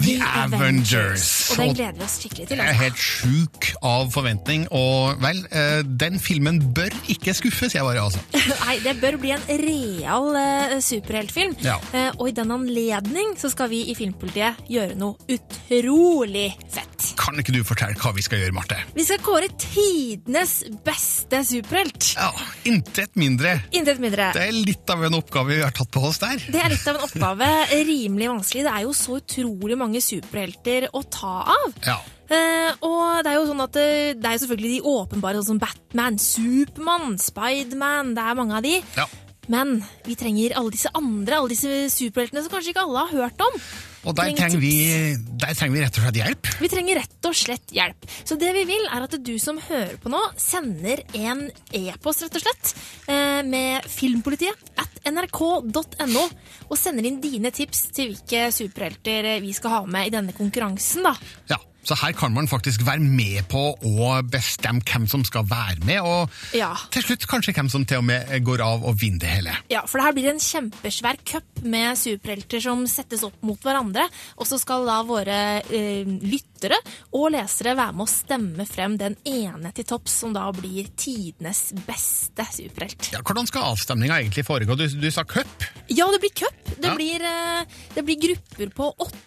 The 0.00 0.14
Avengers. 0.24 1.24
Og 1.52 1.58
den 1.60 1.74
gleder 1.76 1.98
vi 1.98 2.04
oss 2.06 2.16
skikkelig 2.22 2.46
til. 2.48 2.56
Jeg 2.58 2.64
er 2.64 2.72
Altså. 2.72 2.82
helt 2.82 3.02
sjuk 3.02 3.68
av 3.82 4.10
forventning, 4.14 4.66
og 4.72 5.20
vel, 5.22 5.42
eh, 5.52 5.82
den 5.82 6.18
filmen 6.18 6.60
bør 6.74 6.90
ikke 7.12 7.34
skuffe, 7.36 7.68
sier 7.70 7.82
jeg 7.82 7.88
bare, 7.90 8.04
altså. 8.06 8.20
Nei, 8.66 8.78
det 8.84 8.96
bør 9.02 9.18
bli 9.20 9.32
en 9.36 9.44
real 9.62 10.36
eh, 10.40 10.78
superheltfilm. 10.80 11.56
Ja. 11.62 11.76
Eh, 11.92 12.10
og 12.18 12.28
i 12.28 12.36
den 12.36 12.50
anledning 12.54 13.36
så 13.38 13.50
skal 13.52 13.68
vi 13.72 13.82
i 13.92 13.94
Filmpolitiet 13.98 14.62
gjøre 14.72 14.96
noe 14.96 15.16
utrolig 15.28 16.48
fett. 16.72 16.88
Kan 17.18 17.38
ikke 17.42 17.52
du 17.54 17.60
fortelle 17.66 17.94
hva 17.98 18.12
vi 18.16 18.22
skal 18.24 18.40
gjøre, 18.40 18.54
Marte? 18.56 18.78
Vi 18.96 19.04
skal 19.04 19.18
kåre 19.24 19.48
tidenes 19.60 20.62
beste 20.86 21.42
superhelt. 21.46 22.12
Ja, 22.16 22.30
Intet 22.70 23.16
mindre. 23.18 23.56
Intet 23.74 23.98
mindre. 24.02 24.30
Det 24.36 24.44
er 24.48 24.52
litt 24.54 24.88
av 24.92 25.02
en 25.04 25.16
oppgave 25.18 25.56
vi 25.56 25.62
har 25.64 25.74
tatt 25.74 25.90
på 25.92 26.02
oss 26.08 26.18
der. 26.22 26.38
Det 26.48 26.60
er 26.62 26.70
litt 26.72 26.86
av 26.88 26.96
en 27.00 27.06
oppgave. 27.08 27.48
Rimelig 27.92 28.28
vanskelig. 28.30 28.64
Det 28.66 28.72
er 28.72 28.84
jo 28.86 28.92
så 28.96 29.18
utrolig 29.18 29.76
mange 29.76 29.81
superhelter 30.02 30.88
å 30.94 31.02
ta 31.10 31.34
av. 31.56 31.74
Ja. 31.86 31.98
Uh, 32.32 32.70
og 32.86 33.24
det 33.24 33.32
er 33.32 33.36
jo 33.36 33.48
sånn 33.50 33.64
at 33.64 33.74
det, 33.76 33.88
det 34.22 34.30
er 34.30 34.40
selvfølgelig 34.40 34.70
de 34.72 34.92
åpenbare, 34.92 35.40
sånn 35.40 35.58
som 35.58 35.62
Batman, 35.62 36.16
Supermann, 36.22 37.18
Spiderman. 37.20 38.14
Det 38.16 38.24
er 38.24 38.38
mange 38.38 38.56
av 38.56 38.64
de. 38.64 38.78
Ja. 38.96 39.08
Men 39.50 39.80
vi 40.06 40.14
trenger 40.18 40.54
alle 40.56 40.70
disse 40.72 40.92
andre, 40.94 41.40
alle 41.40 41.50
disse 41.50 41.88
superheltene 41.92 42.44
som 42.44 42.52
kanskje 42.52 42.72
ikke 42.72 42.84
alle 42.86 43.02
har 43.02 43.24
hørt 43.24 43.42
om. 43.42 43.58
Og 44.02 44.16
der 44.18 44.30
Trenger 44.32 44.48
trenger, 44.50 44.62
vi, 44.62 45.36
der 45.38 45.54
trenger 45.54 45.76
vi 45.76 45.82
rett 45.82 45.98
og 45.98 46.02
slett 46.02 46.18
hjelp. 46.18 46.48
Vi 46.58 46.70
trenger 46.72 46.98
rett 46.98 47.28
og 47.28 47.36
slett 47.38 47.74
hjelp. 47.76 48.08
Så 48.26 48.38
det 48.40 48.50
vi 48.56 48.64
vil 48.66 48.88
er 48.90 49.06
at 49.06 49.14
du 49.14 49.34
som 49.42 49.60
hører 49.62 49.94
på 50.02 50.10
nå, 50.10 50.22
sender 50.42 51.04
en 51.18 51.44
e-post 51.78 52.24
rett 52.26 52.38
og 52.40 52.42
slett 52.42 52.72
eh, 53.06 53.42
med 53.46 53.86
filmpolitiet 53.90 54.74
at 54.82 54.91
nrk.no 55.08 56.24
og 56.68 56.78
sender 56.78 57.08
inn 57.08 57.20
dine 57.22 57.52
tips 57.54 57.88
til 57.94 58.12
hvilke 58.12 58.48
superhelter 58.54 59.34
vi 59.42 59.52
skal 59.56 59.76
ha 59.76 59.82
med 59.86 60.08
i 60.08 60.14
denne 60.14 60.36
konkurransen. 60.36 61.06
da. 61.06 61.14
Ja, 61.50 61.58
så 61.84 61.96
her 61.98 62.12
kan 62.14 62.32
man 62.34 62.46
faktisk 62.48 62.84
være 62.86 63.00
med 63.02 63.42
på 63.50 63.62
å 63.82 64.10
bestemme 64.30 64.82
hvem 64.86 65.08
som 65.10 65.24
skal 65.26 65.44
være 65.50 65.80
med, 65.84 66.00
og 66.00 66.30
Ja. 66.54 66.74
til 66.94 67.02
slutt 67.02 67.26
kanskje 67.26 67.54
hvem 67.56 67.68
som 67.70 67.84
til 67.84 67.98
og 67.98 68.04
med 68.04 68.28
går 68.44 68.60
av 68.62 68.84
og 68.84 68.98
vinner 69.00 69.18
det 69.18 69.28
hele. 69.28 69.56
Ja, 69.70 69.82
for 69.86 69.98
det 69.98 70.04
her 70.06 70.12
blir 70.12 70.30
en 70.30 70.38
kjempesvær 70.42 71.18
cup 71.24 71.62
med 71.64 71.96
superhelter 71.98 72.60
som 72.62 72.86
settes 72.86 73.22
opp 73.26 73.34
mot 73.42 73.58
hverandre. 73.60 74.08
Og 74.38 74.46
så 74.46 74.58
skal 74.60 74.86
da 74.86 75.00
våre 75.02 75.62
eh, 75.70 76.04
lyttere 76.04 76.78
og 77.12 77.32
lesere 77.34 77.74
være 77.76 77.92
med 77.98 78.06
å 78.06 78.10
stemme 78.10 78.66
frem 78.68 78.96
den 78.98 79.16
ene 79.26 79.72
til 79.74 79.84
topps, 79.84 80.12
som 80.22 80.32
da 80.32 80.46
blir 80.54 80.86
tidenes 80.96 81.72
beste 81.86 82.46
superhelt. 82.54 83.10
Ja, 83.12 83.20
hvordan 83.26 83.46
skal 83.50 83.66
avstemninga 83.72 84.20
egentlig 84.22 84.46
foregå? 84.46 84.76
Du, 84.78 84.86
du 84.86 85.10
sa 85.10 85.24
cup? 85.24 85.66
Ja, 85.90 86.06
det 86.14 86.20
blir 86.22 86.34
cup. 86.44 86.54
Det, 86.78 86.86
Ja. 86.86 86.94
blir, 86.94 87.22
eh, 87.22 87.64
det 87.94 88.04
blir 88.06 88.16
grupper 88.22 88.70
på 88.74 88.94
åtte. 88.98 89.18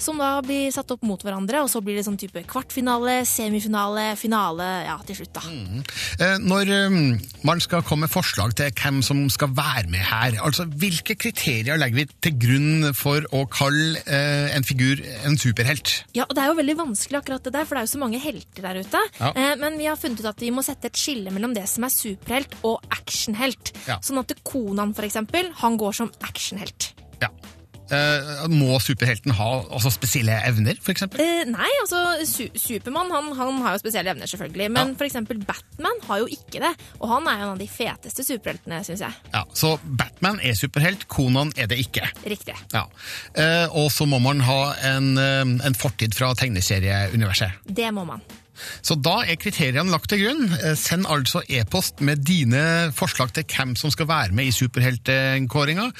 Som 0.00 0.20
da 0.20 0.36
blir 0.44 0.70
satt 0.72 0.90
opp 0.94 1.02
mot 1.06 1.20
hverandre, 1.20 1.60
og 1.64 1.70
så 1.72 1.82
blir 1.84 1.98
det 1.98 2.04
sånn 2.06 2.18
type 2.20 2.42
kvartfinale, 2.48 3.20
semifinale, 3.28 4.12
finale, 4.18 4.68
ja, 4.86 4.94
til 5.06 5.18
slutt, 5.18 5.32
da. 5.36 5.42
Eh, 6.22 6.36
Når 6.40 6.70
um, 6.86 6.98
man 7.46 7.60
skal 7.62 7.82
komme 7.86 8.06
med 8.06 8.12
forslag 8.12 8.54
til 8.56 8.70
hvem 8.78 9.00
som 9.04 9.24
skal 9.32 9.50
være 9.56 9.90
med 9.92 10.04
her, 10.06 10.38
altså 10.40 10.64
hvilke 10.70 11.16
kriterier 11.20 11.80
legger 11.80 11.98
vi 11.98 12.06
til 12.22 12.38
grunn 12.46 12.88
for 12.96 13.26
å 13.36 13.42
kalle 13.50 14.00
eh, 14.06 14.54
en 14.54 14.66
figur 14.66 15.02
en 15.26 15.36
superhelt? 15.40 15.96
Ja, 16.16 16.28
og 16.28 16.36
Det 16.38 16.44
er 16.44 16.52
jo 16.52 16.58
veldig 16.62 16.78
vanskelig, 16.84 17.20
akkurat 17.20 17.50
det 17.50 17.54
der, 17.58 17.66
for 17.66 17.76
det 17.76 17.82
er 17.82 17.90
jo 17.90 17.94
så 17.96 18.04
mange 18.06 18.22
helter 18.22 18.68
der 18.70 18.80
ute. 18.80 19.04
Ja. 19.18 19.34
Eh, 19.34 19.52
men 19.60 19.78
vi 19.82 19.90
har 19.90 20.00
funnet 20.00 20.22
ut 20.22 20.30
at 20.30 20.46
vi 20.46 20.54
må 20.54 20.64
sette 20.64 20.88
et 20.88 21.02
skille 21.02 21.34
mellom 21.34 21.58
det 21.58 21.66
som 21.70 21.84
er 21.84 21.94
superhelt 21.94 22.56
og 22.62 22.80
actionhelt. 22.94 23.74
Ja. 23.90 23.98
Sånn 24.04 24.22
at 24.22 24.32
Konan, 24.46 24.94
for 24.96 25.10
eksempel, 25.10 25.50
han 25.60 25.80
går 25.80 26.00
som 26.02 26.14
actionhelt. 26.24 26.94
Eh, 27.90 28.44
må 28.52 28.78
superhelten 28.82 29.34
ha 29.34 29.48
også 29.74 29.92
spesielle 29.94 30.36
evner, 30.46 30.78
f.eks.? 30.78 31.06
Eh, 31.18 31.42
nei, 31.50 31.70
altså 31.82 32.02
su 32.28 32.46
Supermann 32.60 33.10
han, 33.14 33.30
han 33.38 33.60
har 33.64 33.76
jo 33.76 33.82
spesielle 33.82 34.12
evner, 34.14 34.30
selvfølgelig. 34.30 34.68
Men 34.76 34.94
for 34.98 35.08
eksempel 35.08 35.40
Batman 35.46 36.02
har 36.06 36.22
jo 36.22 36.28
ikke 36.30 36.62
det. 36.62 36.72
Og 37.00 37.08
han 37.14 37.26
er 37.30 37.40
jo 37.40 37.48
en 37.48 37.54
av 37.54 37.62
de 37.62 37.68
feteste 37.70 38.26
superheltene, 38.26 38.82
syns 38.86 39.04
jeg. 39.06 39.18
Ja, 39.34 39.44
så 39.56 39.74
Batman 39.84 40.38
er 40.44 40.58
superhelt, 40.58 41.08
Konan 41.10 41.54
er 41.56 41.70
det 41.70 41.80
ikke. 41.82 42.06
Riktig. 42.30 42.56
Ja. 42.74 42.86
Eh, 43.34 43.66
og 43.74 43.90
så 43.94 44.06
må 44.10 44.20
man 44.22 44.44
ha 44.46 44.60
en, 44.92 45.16
en 45.18 45.78
fortid 45.78 46.14
fra 46.16 46.32
tegneserieuniverset. 46.38 47.64
Det 47.66 47.90
må 47.94 48.06
man. 48.08 48.22
Så 48.82 48.96
da 49.00 49.20
er 49.24 49.38
kriteriene 49.40 49.90
lagt 49.92 50.10
til 50.12 50.24
grunn. 50.24 50.46
Eh, 50.60 50.76
Send 50.78 51.08
altså 51.10 51.42
e-post 51.48 52.00
med 52.04 52.24
dine 52.26 52.90
forslag 52.96 53.32
til 53.36 53.44
hvem 53.50 53.76
som 53.78 53.92
skal 53.94 54.08
være 54.10 54.36
med 54.36 54.50
i 54.50 54.54
superheltkåringa 54.54 55.90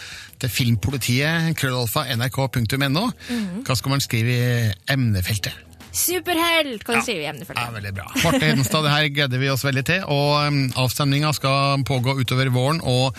til 0.40 0.52
filmpolitiet 0.52 1.56
krøllalfa 1.60 2.06
nrk.no. 2.16 3.06
Mhm. 3.30 3.64
Hva 3.66 3.76
skal 3.76 3.96
man 3.96 4.04
skrive 4.04 4.36
i 4.36 4.72
emnefeltet? 4.92 5.66
Superhelt, 5.90 6.84
kan 6.86 7.00
du 7.00 7.02
skrive 7.02 7.24
i 7.24 7.30
emnefeltet? 7.30 7.62
Ja, 7.64 7.72
veldig 7.74 7.94
bra. 7.96 8.04
Marte 8.22 8.44
Hedenstad, 8.46 8.84
det 8.86 8.92
her 8.94 9.08
gleder 9.10 9.40
vi 9.42 9.48
oss 9.50 9.64
veldig 9.66 9.82
til. 9.88 10.04
Og 10.06 10.60
avstemninga 10.78 11.32
skal 11.34 11.82
pågå 11.88 12.14
utover 12.20 12.52
våren. 12.54 12.78
og 12.82 13.16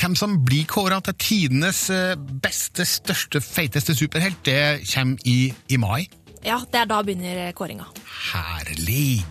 hvem 0.00 0.14
som 0.16 0.38
blir 0.46 0.64
kåra 0.64 1.00
til 1.04 1.16
tidenes 1.20 1.82
eh, 1.92 2.14
beste, 2.16 2.86
største, 2.88 3.42
feiteste 3.44 3.92
superhelt, 3.98 4.38
det 4.48 4.88
kommer 4.88 5.20
i, 5.28 5.52
i 5.68 5.76
mai. 5.76 6.06
Ja, 6.42 6.60
det 6.70 6.78
er 6.78 6.86
da 6.88 7.02
begynner 7.04 7.52
kåringa. 7.52 7.84
Herlig! 8.32 9.24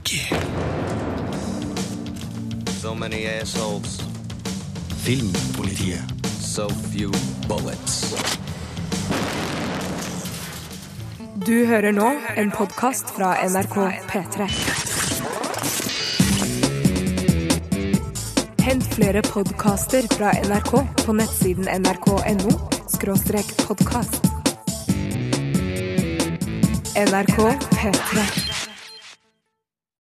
So 2.82 2.94
many 2.96 3.26
assholes. 3.26 4.00
Filmpolitiet. 5.04 6.02
So 6.42 6.70
few 6.70 7.12
bullets. 7.48 8.16
Du 11.46 11.66
hører 11.66 11.92
nå 11.92 12.12
en 12.38 12.52
podkast 12.52 13.10
fra 13.16 13.34
NRK 13.48 13.76
P3. 14.12 14.50
Hent 18.70 18.90
flere 18.94 19.22
podkaster 19.26 20.06
fra 20.14 20.36
NRK 20.46 20.74
på 21.06 21.16
nettsiden 21.18 21.66
nrk.no 21.82 22.60
podkast. 23.68 24.29
NRK 26.96 27.58
P3. 27.76 28.49